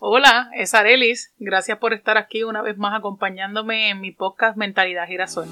Hola, 0.00 0.48
es 0.54 0.74
Arelis. 0.74 1.34
Gracias 1.40 1.76
por 1.78 1.92
estar 1.92 2.18
aquí 2.18 2.44
una 2.44 2.62
vez 2.62 2.78
más 2.78 2.96
acompañándome 2.96 3.90
en 3.90 4.00
mi 4.00 4.12
podcast 4.12 4.56
Mentalidad 4.56 5.08
Girasol. 5.08 5.48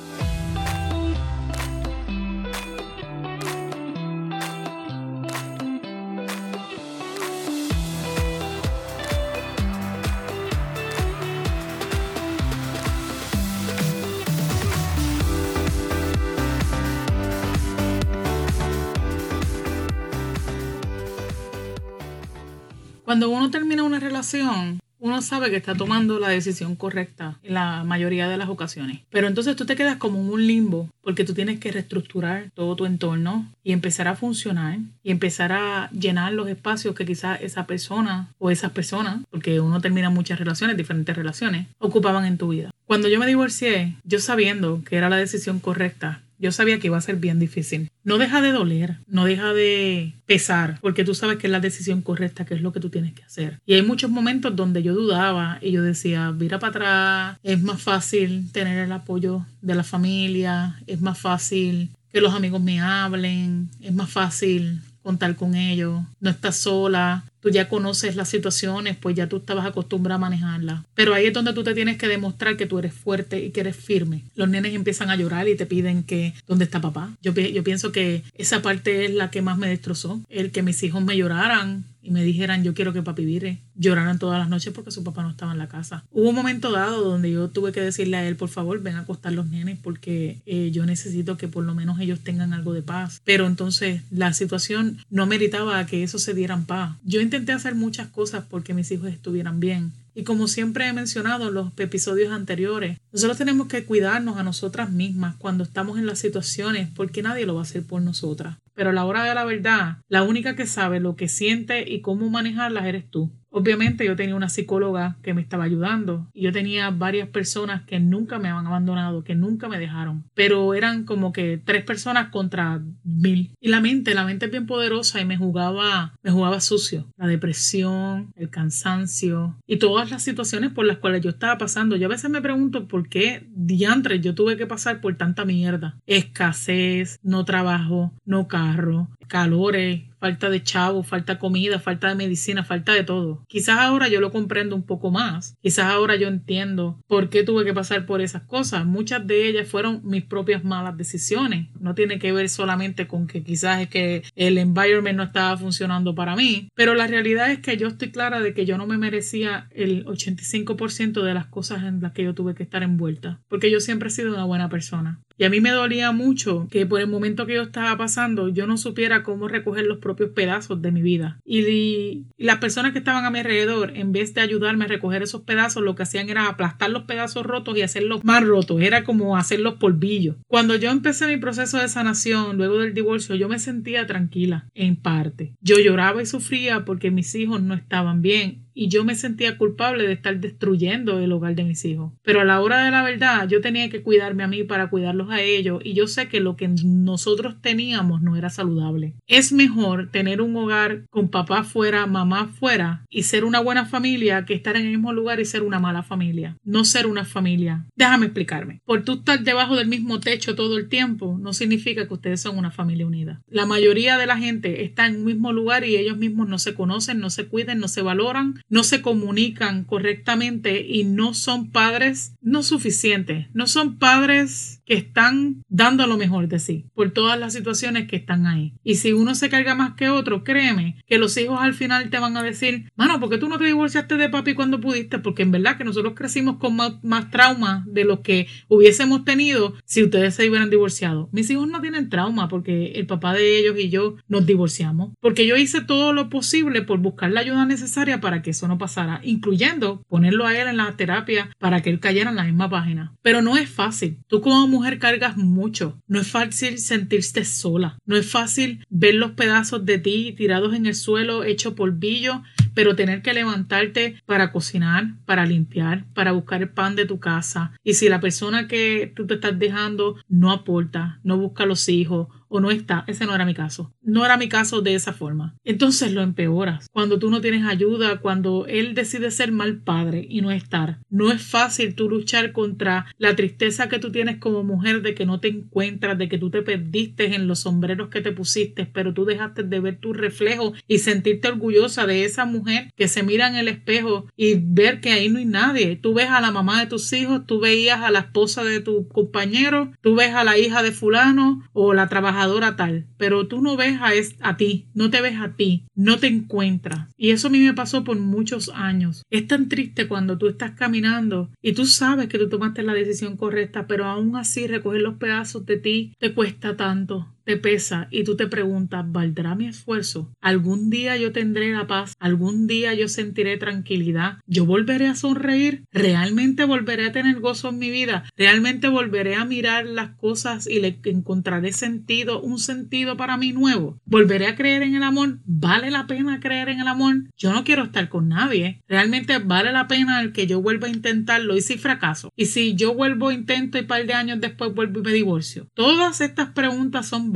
Cuando 23.17 23.31
uno 23.31 23.51
termina 23.51 23.83
una 23.83 23.99
relación, 23.99 24.79
uno 24.99 25.23
sabe 25.23 25.49
que 25.49 25.57
está 25.57 25.75
tomando 25.75 26.19
la 26.19 26.29
decisión 26.29 26.77
correcta 26.77 27.39
en 27.43 27.55
la 27.55 27.83
mayoría 27.83 28.29
de 28.29 28.37
las 28.37 28.51
ocasiones. 28.51 29.01
Pero 29.09 29.27
entonces 29.27 29.57
tú 29.57 29.65
te 29.65 29.75
quedas 29.75 29.97
como 29.97 30.21
en 30.21 30.29
un 30.29 30.47
limbo 30.47 30.91
porque 31.01 31.25
tú 31.25 31.33
tienes 31.33 31.59
que 31.59 31.73
reestructurar 31.73 32.51
todo 32.53 32.77
tu 32.77 32.85
entorno 32.85 33.51
y 33.65 33.73
empezar 33.73 34.07
a 34.07 34.17
funcionar 34.17 34.81
y 35.03 35.13
empezar 35.13 35.53
a 35.53 35.89
llenar 35.93 36.35
los 36.35 36.47
espacios 36.47 36.95
que 36.95 37.07
quizás 37.07 37.41
esa 37.41 37.67
persona 37.67 38.29
o 38.37 38.51
esas 38.51 38.73
personas, 38.73 39.21
porque 39.31 39.61
uno 39.61 39.81
termina 39.81 40.11
muchas 40.11 40.39
relaciones, 40.39 40.77
diferentes 40.77 41.17
relaciones, 41.17 41.69
ocupaban 41.79 42.27
en 42.27 42.37
tu 42.37 42.49
vida. 42.49 42.71
Cuando 42.85 43.09
yo 43.09 43.19
me 43.19 43.27
divorcié, 43.27 43.97
yo 44.05 44.19
sabiendo 44.19 44.83
que 44.85 44.97
era 44.97 45.09
la 45.09 45.17
decisión 45.17 45.59
correcta, 45.59 46.21
yo 46.39 46.53
sabía 46.53 46.79
que 46.79 46.89
iba 46.89 46.97
a 46.97 47.01
ser 47.01 47.17
bien 47.17 47.39
difícil. 47.39 47.91
No 48.05 48.19
deja 48.19 48.41
de 48.41 48.53
doler, 48.53 48.99
no 49.07 49.25
deja 49.25 49.53
de 49.53 50.15
pesar, 50.27 50.79
porque 50.81 51.05
tú 51.05 51.15
sabes 51.15 51.39
que 51.39 51.47
es 51.47 51.51
la 51.51 51.61
decisión 51.61 52.03
correcta, 52.03 52.45
que 52.45 52.55
es 52.55 52.63
lo 52.63 52.73
que 52.73 52.81
tú 52.81 52.91
tienes 52.91 53.15
que 53.15 53.25
hacer. 53.25 53.61
Y 53.67 53.75
hay 53.75 53.83
muchos 53.83 54.11
momentos 54.11 54.55
donde 54.55 54.83
yo 54.83 54.95
dudaba 54.95 55.59
y 55.61 55.73
yo 55.73 55.83
decía, 55.83 56.33
mira 56.33 56.59
para 56.59 56.71
atrás, 56.71 57.39
es 57.43 57.63
más 57.63 57.83
fácil 57.83 58.51
tener 58.53 58.79
el 58.79 58.93
apoyo 58.93 59.45
de 59.63 59.75
la 59.75 59.85
familia, 59.85 60.81
es 60.87 61.01
más 61.01 61.19
fácil 61.19 61.91
que 62.13 62.21
los 62.21 62.35
amigos 62.35 62.63
me 62.63 62.81
hablen, 62.81 63.69
es 63.81 63.93
más 63.93 64.11
fácil 64.11 64.81
contar 65.03 65.37
con 65.37 65.55
ellos, 65.55 66.03
no 66.19 66.31
estás 66.31 66.57
sola, 66.57 67.25
tú 67.47 67.53
ya 67.53 67.69
conoces 67.69 68.17
las 68.17 68.29
situaciones, 68.29 68.97
pues 68.97 69.15
ya 69.15 69.29
tú 69.29 69.37
estabas 69.37 69.67
acostumbrada 69.67 70.17
a 70.17 70.19
manejarlas. 70.19 70.83
Pero 70.97 71.15
ahí 71.15 71.27
es 71.27 71.33
donde 71.33 71.53
tú 71.53 71.63
te 71.63 71.75
tienes 71.75 71.97
que 71.97 72.09
demostrar 72.09 72.57
que 72.57 72.67
tú 72.67 72.81
eres 72.81 72.93
fuerte 72.93 73.39
y 73.39 73.51
que 73.51 73.61
eres 73.61 73.77
firme. 73.77 74.25
Los 74.35 74.49
nenes 74.49 74.75
empiezan 74.75 75.11
a 75.11 75.17
llorar 75.17 75.47
y 75.47 75.55
te 75.55 75.65
piden 75.65 76.03
que, 76.03 76.35
¿dónde 76.49 76.65
está 76.65 76.81
papá? 76.81 77.13
Yo 77.23 77.33
pienso 77.35 77.93
que 77.93 78.25
esa 78.35 78.63
parte 78.63 79.05
es 79.05 79.15
la 79.15 79.31
que 79.31 79.43
más 79.43 79.59
me 79.59 79.69
destrozó, 79.69 80.21
el 80.29 80.51
que 80.51 80.65
mis 80.65 80.83
hijos 80.83 81.05
me 81.05 81.17
lloraran 81.17 81.85
y 82.07 82.11
me 82.11 82.23
dijeran 82.23 82.63
yo 82.63 82.75
quiero 82.75 82.93
que 82.93 83.03
papi 83.03 83.25
vire, 83.25 83.59
lloraran 83.75 84.19
todas 84.19 84.39
las 84.39 84.49
noches 84.49 84.73
porque 84.73 84.91
su 84.91 85.03
papá 85.03 85.23
no 85.23 85.31
estaba 85.31 85.53
en 85.53 85.59
la 85.59 85.69
casa. 85.69 86.05
Hubo 86.13 86.29
un 86.29 86.35
momento 86.35 86.71
dado 86.71 87.03
donde 87.03 87.31
yo 87.31 87.49
tuve 87.49 87.73
que 87.73 87.81
decirle 87.81 88.17
a 88.17 88.27
él, 88.27 88.37
por 88.37 88.49
favor, 88.49 88.81
ven 88.81 88.97
a 88.97 89.01
acostar 89.01 89.33
los 89.33 89.47
nenes 89.47 89.79
porque 89.83 90.41
eh, 90.47 90.71
yo 90.73 90.87
necesito 90.87 91.37
que 91.37 91.49
por 91.49 91.65
lo 91.65 91.75
menos 91.75 91.99
ellos 92.01 92.21
tengan 92.21 92.53
algo 92.53 92.73
de 92.73 92.83
paz. 92.83 93.21
Pero 93.25 93.47
entonces 93.47 94.03
la 94.11 94.33
situación 94.33 94.99
no 95.11 95.27
meritaba 95.27 95.85
que 95.87 96.03
eso 96.03 96.19
se 96.19 96.35
dieran 96.35 96.65
paz. 96.65 96.97
Yo 97.05 97.21
intenté 97.21 97.53
hacer 97.53 97.75
muchas 97.75 98.09
cosas 98.09 98.45
porque 98.49 98.75
mis 98.75 98.91
hijos 98.91 99.11
estuvieran 99.11 99.61
bien. 99.61 99.93
Y 100.17 100.25
como 100.25 100.49
siempre 100.49 100.89
he 100.89 100.95
mencionado 100.95 101.49
en 101.49 101.55
los 101.55 101.73
episodios 101.77 102.33
anteriores, 102.33 102.99
nosotros 103.13 103.37
tenemos 103.37 103.69
que 103.69 103.85
cuidarnos 103.85 104.39
a 104.39 104.43
nosotras 104.43 104.91
mismas 104.91 105.37
cuando 105.37 105.63
estamos 105.63 105.99
en 105.99 106.07
las 106.07 106.19
situaciones 106.19 106.89
porque 106.97 107.21
nadie 107.21 107.45
lo 107.45 107.55
va 107.55 107.61
a 107.61 107.65
hacer 107.65 107.85
por 107.85 108.01
nosotras. 108.01 108.57
Pero 108.73 108.91
a 108.91 108.93
la 108.95 109.05
hora 109.05 109.25
de 109.25 109.35
la 109.35 109.45
verdad, 109.45 109.99
la 110.09 110.23
única 110.23 110.57
que 110.57 110.67
sabe 110.67 111.01
lo 111.01 111.17
que 111.17 111.29
siente 111.29 111.85
y 111.87 112.01
cómo 112.01 112.31
manejarlas 112.31 112.87
eres 112.87 113.11
tú. 113.11 113.31
Obviamente 113.57 114.05
yo 114.05 114.17
tenía 114.17 114.37
una 114.37 114.51
psicóloga 114.51 115.17
que 115.23 115.33
me 115.33 115.41
estaba 115.41 115.65
ayudando 115.65 116.27
y 116.35 116.43
yo 116.43 116.53
tenía 116.53 116.91
varias 116.91 117.27
personas 117.31 117.85
que 117.87 117.99
nunca 117.99 118.39
me 118.39 118.51
habían 118.51 118.67
abandonado, 118.67 119.25
que 119.25 119.35
nunca 119.35 119.67
me 119.67 119.79
dejaron, 119.79 120.25
pero 120.35 120.75
eran 120.75 121.05
como 121.05 121.33
que 121.33 121.59
tres 121.65 121.83
personas 121.83 122.29
contra 122.29 122.83
mil. 123.03 123.55
Y 123.59 123.69
la 123.69 123.81
mente, 123.81 124.13
la 124.13 124.27
mente 124.27 124.45
es 124.45 124.51
bien 124.51 124.67
poderosa 124.67 125.23
y 125.23 125.25
me 125.25 125.39
jugaba, 125.39 126.13
me 126.23 126.31
jugaba 126.31 126.61
sucio. 126.61 127.07
La 127.17 127.27
depresión, 127.27 128.31
el 128.37 128.51
cansancio 128.51 129.57
y 129.67 129.79
todas 129.79 130.11
las 130.11 130.23
situaciones 130.23 130.73
por 130.73 130.85
las 130.85 130.99
cuales 130.99 131.23
yo 131.23 131.31
estaba 131.31 131.57
pasando. 131.57 131.97
Yo 131.97 132.09
a 132.09 132.11
veces 132.11 132.31
me 132.31 132.43
pregunto 132.43 132.87
por 132.87 133.09
qué 133.09 133.47
diantres 133.55 134.21
yo 134.21 134.35
tuve 134.35 134.59
que 134.59 134.67
pasar 134.67 135.01
por 135.01 135.17
tanta 135.17 135.47
mierda. 135.47 135.97
Escasez, 136.07 137.19
no 137.23 137.47
trabajo, 137.47 138.13
no 138.27 138.49
carro, 138.49 139.09
calores, 139.27 140.03
falta 140.19 140.51
de 140.51 140.63
chavo, 140.63 141.03
falta 141.03 141.39
comida, 141.39 141.79
falta 141.79 142.09
de 142.09 142.15
medicina, 142.15 142.65
falta 142.65 142.93
de 142.93 143.05
todo. 143.05 143.45
Quizás 143.49 143.79
ahora 143.79 144.09
yo 144.09 144.21
lo 144.21 144.33
comprendo 144.33 144.75
un 144.75 144.85
poco 144.85 145.11
más. 145.11 145.57
Quizás 145.63 145.87
ahora 145.87 146.17
yo 146.17 146.29
entiendo 146.29 146.99
por 147.07 147.29
qué 147.29 147.45
tuve 147.45 147.65
que 147.65 147.75
pasar 147.75 148.07
por 148.07 148.21
esas 148.21 148.43
cosas. 148.43 148.87
Muchas 148.87 149.27
de 149.27 149.47
ellas 149.49 149.69
fueron 149.69 150.01
mis 150.05 150.25
propias 150.25 150.65
malas 150.65 150.97
decisiones. 150.97 151.69
No 151.79 151.95
tiene 151.95 152.19
que 152.19 152.33
ver 152.33 152.49
solamente 152.49 153.07
con 153.07 153.27
que 153.27 153.43
quizás 153.43 153.83
es 153.83 153.89
que 153.89 154.23
el 154.35 154.59
environment 154.59 155.17
no 155.17 155.23
estaba 155.23 155.57
funcionando 155.57 156.15
para 156.15 156.37
mí, 156.37 156.69
pero 156.75 156.95
la 156.95 157.07
realidad 157.07 157.51
es 157.51 157.61
que 157.61 157.77
yo 157.77 157.89
estoy 157.89 158.11
clara 158.11 158.41
de 158.41 158.55
que 158.55 158.67
yo 158.67 158.79
no 158.79 158.87
me 158.87 158.99
merecía 158.99 159.69
el 159.71 160.05
85% 160.07 161.23
de 161.23 161.35
las 161.35 161.47
cosas 161.47 161.85
en 161.85 162.01
las 162.01 162.13
que 162.13 162.25
yo 162.25 162.35
tuve 162.35 162.55
que 162.55 162.63
estar 162.63 162.83
envuelta, 162.83 163.41
porque 163.49 163.71
yo 163.71 163.81
siempre 163.81 164.09
he 164.09 164.13
sido 164.13 164.35
una 164.35 164.45
buena 164.45 164.69
persona. 164.69 165.21
Y 165.39 165.45
a 165.45 165.51
mí 165.51 165.61
me 165.61 165.71
dolía 165.71 166.13
mucho 166.13 166.67
que 166.71 166.87
por 166.87 167.01
el 167.01 167.09
momento 167.09 167.47
que 167.47 167.55
yo 167.55 167.63
estaba 167.63 167.97
pasando 167.97 168.49
yo 168.49 168.67
no 168.67 168.79
supiera 168.79 169.23
cómo 169.23 169.49
recoger 169.49 169.87
los 169.87 169.99
propios 169.99 170.31
pedazos 170.31 170.81
de 170.81 170.93
mi 170.93 171.03
vida. 171.03 171.39
Y, 171.45 172.25
las 172.39 172.59
personas 172.59 172.93
que 172.93 172.99
estaban 172.99 173.25
a 173.25 173.31
mi 173.31 173.41
alrededor, 173.41 173.93
en 173.97 174.13
vez 174.13 174.35
de 174.35 174.41
ayudarme 174.41 174.85
a 174.85 174.89
recoger 174.89 175.23
esos 175.23 175.43
pedazos, 175.43 175.83
lo 175.83 175.95
que 175.95 176.05
hacían 176.05 176.29
era 176.29 176.49
aplastar 176.49 176.91
los 176.91 177.05
pedazos 177.05 177.45
rotos 177.45 177.77
y 177.77 177.83
hacerlos 177.83 178.25
más 178.25 178.45
rotos. 178.45 178.81
Era 178.81 179.05
como 179.05 179.37
hacerlos 179.37 179.75
polvillos. 179.75 180.37
Cuando 180.47 180.77
yo 180.77 180.91
empecé 180.91 181.27
mi 181.27 181.37
proceso 181.37 181.79
de 181.79 181.89
sanación 181.89 182.57
luego 182.57 182.79
del 182.79 182.95
divorcio, 182.95 183.35
yo 183.35 183.49
me 183.49 183.59
sentía 183.59 184.07
tranquila, 184.07 184.69
en 184.75 184.97
parte. 184.97 185.55
Yo 185.61 185.79
lloraba 185.79 186.23
y 186.23 186.27
sufría 186.27 186.85
porque 186.85 187.11
mis 187.11 187.35
hijos 187.35 187.63
no 187.63 187.75
estaban 187.75 188.23
bien 188.23 188.66
y 188.77 188.89
yo 188.89 189.05
me 189.05 189.15
sentía 189.15 189.57
culpable 189.57 190.07
de 190.07 190.13
estar 190.13 190.39
destruyendo 190.39 191.19
el 191.19 191.33
hogar 191.33 191.55
de 191.55 191.65
mis 191.65 191.83
hijos. 191.87 192.13
Pero 192.23 192.43
a 192.43 192.45
la 192.45 192.61
hora 192.61 192.85
de 192.85 192.91
la 192.91 193.03
verdad, 193.03 193.49
yo 193.49 193.63
tenía 193.63 193.89
que 193.89 194.03
cuidarme 194.03 194.45
a 194.45 194.49
mí 194.49 194.65
para 194.65 194.91
cuidarlos 194.91 195.31
a 195.31 195.41
ellos 195.41 195.81
y 195.83 195.95
yo 195.95 196.07
sé 196.07 196.29
que 196.29 196.41
lo 196.41 196.57
que 196.57 196.69
nosotros 196.69 197.57
teníamos 197.63 198.21
no 198.21 198.37
era 198.37 198.51
saludable. 198.51 199.15
Es 199.27 199.51
mejor 199.51 200.11
tener 200.11 200.43
un 200.43 200.55
hogar 200.57 201.07
con 201.09 201.31
papá 201.31 201.65
fuera, 201.65 202.07
mamá 202.07 202.49
fuera 202.49 203.07
y 203.09 203.23
ser 203.23 203.47
una 203.47 203.61
buena 203.61 203.87
familia 203.87 204.45
que 204.45 204.53
estar 204.53 204.77
en 204.77 204.85
el 204.85 204.93
mismo 204.93 205.15
lugar 205.15 205.41
y 205.41 205.47
ser 205.47 205.63
una 205.63 205.81
mala 205.81 206.03
familia. 206.03 206.59
No 206.63 206.85
ser 206.85 207.07
una 207.07 207.25
familia. 207.25 207.87
Déjame 207.97 208.27
explicarme. 208.27 208.83
Por 208.85 209.05
tú 209.05 209.15
estar 209.15 209.41
debajo 209.41 209.77
del 209.77 209.89
mismo 209.89 210.21
techo 210.21 210.55
todo 210.55 210.77
el 210.77 210.91
tiempo 210.91 211.39
no 211.41 211.55
significa 211.55 212.07
que 212.07 212.15
ustedes 212.15 212.43
son 212.43 212.59
una 212.59 212.71
familia 212.71 213.07
unida. 213.07 213.41
La 213.49 213.65
mayoría 213.65 214.19
de 214.19 214.27
la 214.27 214.37
gente 214.37 214.85
está 214.85 215.07
en 215.07 215.17
un 215.17 215.25
mismo 215.25 215.51
lugar 215.53 215.85
y 215.87 215.97
ellos 215.97 216.19
mismos 216.19 216.47
no 216.47 216.59
se 216.59 216.75
conocen, 216.75 217.21
no 217.21 217.31
se 217.31 217.47
cuiden, 217.47 217.79
no 217.79 217.89
se 217.89 218.03
valoran 218.03 218.61
no 218.69 218.83
se 218.83 219.03
comunican 219.03 219.85
correctamente 219.85 220.85
y 220.87 221.05
no 221.05 221.35
son 221.35 221.71
padres 221.71 222.35
no 222.41 222.63
suficientes, 222.63 223.47
no 223.55 223.67
son 223.67 223.99
padres 223.99 224.76
que 224.87 224.95
están 224.95 225.63
dando 225.69 226.07
lo 226.07 226.17
mejor 226.17 226.49
de 226.49 226.59
sí 226.59 226.87
por 226.95 227.11
todas 227.11 227.39
las 227.39 227.53
situaciones 227.53 228.07
que 228.09 228.17
están 228.17 228.47
ahí. 228.47 228.73
Y 228.83 228.95
si 228.95 229.13
uno 229.13 229.35
se 229.35 229.51
carga 229.51 229.75
más 229.75 229.95
que 229.95 230.09
otro, 230.09 230.45
créeme 230.45 230.97
que 231.07 231.19
los 231.19 231.37
hijos 231.37 231.59
al 231.61 231.75
final 231.75 232.09
te 232.09 232.19
van 232.19 232.37
a 232.37 232.43
decir, 232.43 232.91
mano, 232.97 233.21
¿por 233.21 233.29
qué 233.29 233.39
tú 233.39 233.49
no 233.49 233.59
te 233.59 233.65
divorciaste 233.65 234.17
de 234.17 234.29
papi 234.29 234.55
cuando 234.55 234.81
pudiste? 234.81 235.19
Porque 235.19 235.43
en 235.43 235.51
verdad 235.51 235.77
que 235.77 235.85
nosotros 235.85 236.15
crecimos 236.17 236.57
con 236.57 236.77
más, 236.77 237.03
más 237.03 237.31
trauma 237.31 237.85
de 237.89 238.05
lo 238.05 238.23
que 238.23 238.47
hubiésemos 238.69 239.25
tenido 239.25 239.75
si 239.85 240.05
ustedes 240.05 240.35
se 240.35 240.49
hubieran 240.49 240.71
divorciado. 240.71 241.29
Mis 241.33 241.51
hijos 241.51 241.69
no 241.69 241.81
tienen 241.81 242.09
trauma 242.09 242.49
porque 242.49 242.93
el 242.93 243.07
papá 243.07 243.35
de 243.35 243.59
ellos 243.59 243.77
y 243.79 243.91
yo 243.91 244.17
nos 244.29 244.47
divorciamos. 244.47 245.13
Porque 245.21 245.47
yo 245.47 245.57
hice 245.57 245.81
todo 245.81 246.13
lo 246.13 246.31
posible 246.31 246.83
por 246.83 246.99
buscar 246.99 247.31
la 247.33 247.41
ayuda 247.41 247.67
necesaria 247.67 248.21
para 248.21 248.43
que 248.43 248.51
eso 248.51 248.69
no 248.69 248.79
pasara, 248.79 249.21
incluyendo 249.25 250.03
ponerlo 250.09 250.47
a 250.47 250.57
él 250.57 250.69
en 250.69 250.77
la 250.77 250.97
terapia 250.97 251.51
para 251.59 251.83
que 251.83 251.91
él 251.91 252.01
cayera 252.01 252.31
en 252.31 252.37
la 252.37 252.45
misma 252.45 252.71
página. 252.71 253.15
Pero 253.23 253.43
no 253.43 253.57
es 253.57 253.69
fácil. 253.69 254.19
Tú 254.29 254.41
como 254.41 254.76
mujer 254.77 254.99
cargas 254.99 255.37
mucho. 255.39 255.99
No 256.07 256.21
es 256.21 256.29
fácil 256.29 256.79
sentirte 256.79 257.45
sola. 257.45 257.99
No 258.05 258.17
es 258.17 258.31
fácil 258.31 258.85
ver 258.91 259.15
los 259.15 259.33
pedazos 259.33 259.87
de 259.87 259.99
ti 259.99 260.35
tirados 260.37 260.75
en 260.75 260.85
el 260.85 260.95
suelo, 260.95 261.45
hecho 261.45 261.75
polvillo, 261.75 262.43
pero 262.77 262.95
tener 262.95 263.23
que 263.23 263.33
levantarte 263.33 264.23
para 264.27 264.53
cocinar, 264.53 265.15
para 265.25 265.47
limpiar, 265.47 266.05
para 266.13 266.33
buscar 266.33 266.61
el 266.61 266.69
pan 266.69 266.95
de 266.95 267.07
tu 267.07 267.19
casa. 267.19 267.73
Y 267.83 267.95
si 267.95 268.11
la 268.11 268.21
persona 268.21 268.69
que 268.69 269.11
tú 269.17 269.27
te 269.27 269.35
estás 269.35 269.59
dejando 269.59 270.17
no 270.29 270.53
aporta, 270.53 271.19
no 271.25 271.39
busca 271.39 271.65
a 271.65 271.67
los 271.67 271.89
hijos 271.89 272.29
o 272.49 272.61
no 272.61 272.71
está. 272.71 273.05
Ese 273.07 273.25
no 273.27 273.35
era 273.35 273.47
mi 273.47 273.55
caso. 273.55 273.93
No 274.03 274.25
era 274.25 274.37
mi 274.37 274.49
caso 274.49 274.83
de 274.83 274.95
esa 274.95 275.13
forma. 275.13 275.57
Entonces 275.65 276.13
lo 276.13 276.23
empeoras. 276.23 276.87
Cuando 276.93 277.19
tú 277.19 277.31
no 277.31 277.41
tienes 277.41 277.65
ayuda, 277.65 278.21
cuando 278.21 278.67
él 278.67 278.95
decide 278.95 279.31
ser 279.31 279.53
mal 279.53 279.79
padre 279.79 280.27
y 280.29 280.43
no 280.43 280.51
estar. 280.51 280.99
No 281.11 281.33
es 281.33 281.43
fácil 281.43 281.95
tú 281.95 282.09
luchar 282.09 282.53
contra 282.53 283.07
la 283.19 283.35
tristeza 283.35 283.89
que 283.89 283.99
tú 283.99 284.13
tienes 284.13 284.37
como 284.37 284.63
mujer 284.63 285.03
de 285.03 285.15
que 285.15 285.27
no 285.27 285.41
te 285.41 285.49
encuentras, 285.49 286.19
de 286.19 286.29
que 286.29 286.39
tú 286.39 286.51
te 286.51 286.63
perdiste 286.63 287.35
en 287.35 287.49
los 287.49 287.61
sombreros 287.61 288.11
que 288.11 288.21
te 288.21 288.33
pusiste, 288.33 288.87
pero 288.87 289.15
tú 289.15 289.25
dejaste 289.25 289.63
de 289.63 289.81
ver 289.81 289.99
tu 289.99 290.13
reflejo 290.13 290.75
y 290.87 290.99
sentirte 290.99 291.49
orgullosa 291.49 292.07
de 292.07 292.25
esa 292.25 292.45
mujer 292.45 292.66
que 292.97 293.09
se 293.09 293.23
mira 293.23 293.49
en 293.49 293.57
el 293.57 293.69
espejo 293.69 294.27
y 294.37 294.55
ver 294.55 295.01
que 295.01 295.11
ahí 295.11 295.29
no 295.29 295.39
hay 295.39 295.45
nadie. 295.45 295.97
Tú 295.97 296.15
ves 296.15 296.29
a 296.29 296.41
la 296.41 296.51
mamá 296.51 296.81
de 296.81 296.87
tus 296.87 297.13
hijos, 297.13 297.47
tú 297.47 297.61
veías 297.61 298.01
a 298.01 298.11
la 298.11 298.21
esposa 298.21 298.65
de 298.65 298.81
tu 298.81 299.09
compañero, 299.09 299.93
tú 300.01 300.15
ves 300.15 300.35
a 300.35 300.45
la 300.45 300.59
hija 300.59 300.83
de 300.83 300.93
fulano 300.93 301.63
o 301.73 301.95
la 301.95 302.09
trabajadora 302.09 302.77
tal, 302.77 303.07
pero 303.17 303.47
tú 303.47 303.63
no 303.63 303.77
ves 303.77 303.99
a, 304.01 304.11
a 304.49 304.57
ti, 304.57 304.87
no 304.95 305.11
te 305.11 305.21
ves 305.21 305.39
a 305.41 305.55
ti, 305.55 305.85
no 305.95 306.19
te 306.19 306.27
encuentras. 306.27 307.09
Y 307.17 307.31
eso 307.31 307.49
a 307.49 307.51
mí 307.51 307.61
me 307.61 307.75
pasó 307.75 308.05
por 308.05 308.19
muchos 308.19 308.71
años. 308.75 309.23
Es 309.31 309.47
tan 309.47 309.69
triste 309.69 310.09
cuando 310.09 310.39
tú 310.39 310.49
estás 310.49 310.73
caminando 310.73 311.51
y 311.63 311.73
tú 311.73 311.87
sabes 311.87 312.29
que 312.29 312.39
tú 312.39 312.49
tomaste 312.49 312.83
la 312.83 312.95
decisión 312.95 313.37
correcta, 313.37 313.87
pero 313.87 314.07
aún 314.07 314.37
así 314.37 314.67
recoger 314.67 315.03
los 315.03 315.17
pedazos 315.17 315.67
de 315.67 315.77
ti 315.79 316.13
te 316.19 316.35
cuesta 316.35 316.77
tanto 316.77 317.29
te 317.47 317.57
pesa 317.57 318.09
y 318.11 318.25
tú 318.25 318.37
te 318.37 318.49
preguntas, 318.49 319.05
¿valdrá 319.07 319.55
mi 319.55 319.67
esfuerzo? 319.67 320.33
¿Algún 320.41 320.91
día 320.91 321.17
yo 321.17 321.31
tendré 321.31 321.73
la 321.73 321.87
paz? 321.87 322.15
¿Algún 322.19 322.67
día 322.67 322.93
yo 322.93 323.07
sentiré 323.07 323.57
tranquilidad? 323.57 324.39
¿Yo 324.47 324.67
volveré 324.67 325.07
a 325.07 325.15
sonreír? 325.15 325.85
¿Realmente 325.93 326.65
volveré 326.65 327.07
a 327.07 327.13
tener 327.13 327.39
gozo 327.39 327.69
en 327.69 327.79
mi 327.79 327.91
vida? 327.91 328.25
¿Realmente 328.37 328.89
volveré 328.89 329.37
a 329.37 329.45
mirar 329.45 329.87
las 329.87 330.17
cosas 330.17 330.67
y 330.67 330.81
le 330.81 330.99
encontraré 331.05 331.73
sentido, 331.73 332.43
un 332.43 332.59
sentido 332.59 333.17
para 333.17 333.37
mí 333.37 333.53
nuevo? 333.53 334.01
¿Volveré 334.05 334.49
a 334.49 334.57
creer 334.57 334.83
en 334.83 334.97
el 334.97 335.05
amor? 335.05 335.39
¿Vale 335.45 335.93
la 335.93 336.09
pena 336.09 336.41
creer 336.41 336.69
en 336.69 336.81
el 336.81 336.89
amor? 336.89 337.15
Yo 337.37 337.53
no 337.53 337.63
quiero 337.63 337.85
estar 337.85 338.09
con 338.09 338.29
nadie. 338.29 338.83
¿Realmente 338.89 339.39
vale 339.39 339.71
la 339.71 339.87
pena 339.87 340.21
el 340.21 340.33
que 340.33 340.49
yo 340.49 340.61
vuelva 340.61 340.89
a 340.89 340.91
intentarlo? 340.91 341.57
¿Y 341.57 341.61
si 341.61 341.79
fracaso? 341.79 342.33
¿Y 342.35 342.47
si 342.47 342.75
yo 342.75 342.93
vuelvo, 342.93 343.31
intento 343.31 343.79
y 343.79 343.83
par 343.83 344.05
de 344.05 344.15
años 344.15 344.41
después 344.41 344.75
vuelvo 344.75 344.99
y 344.99 345.03
me 345.05 345.13
divorcio? 345.13 345.69
Todas 345.75 346.21
estas 346.21 346.51
preguntas 346.51 347.07
son 347.07 347.36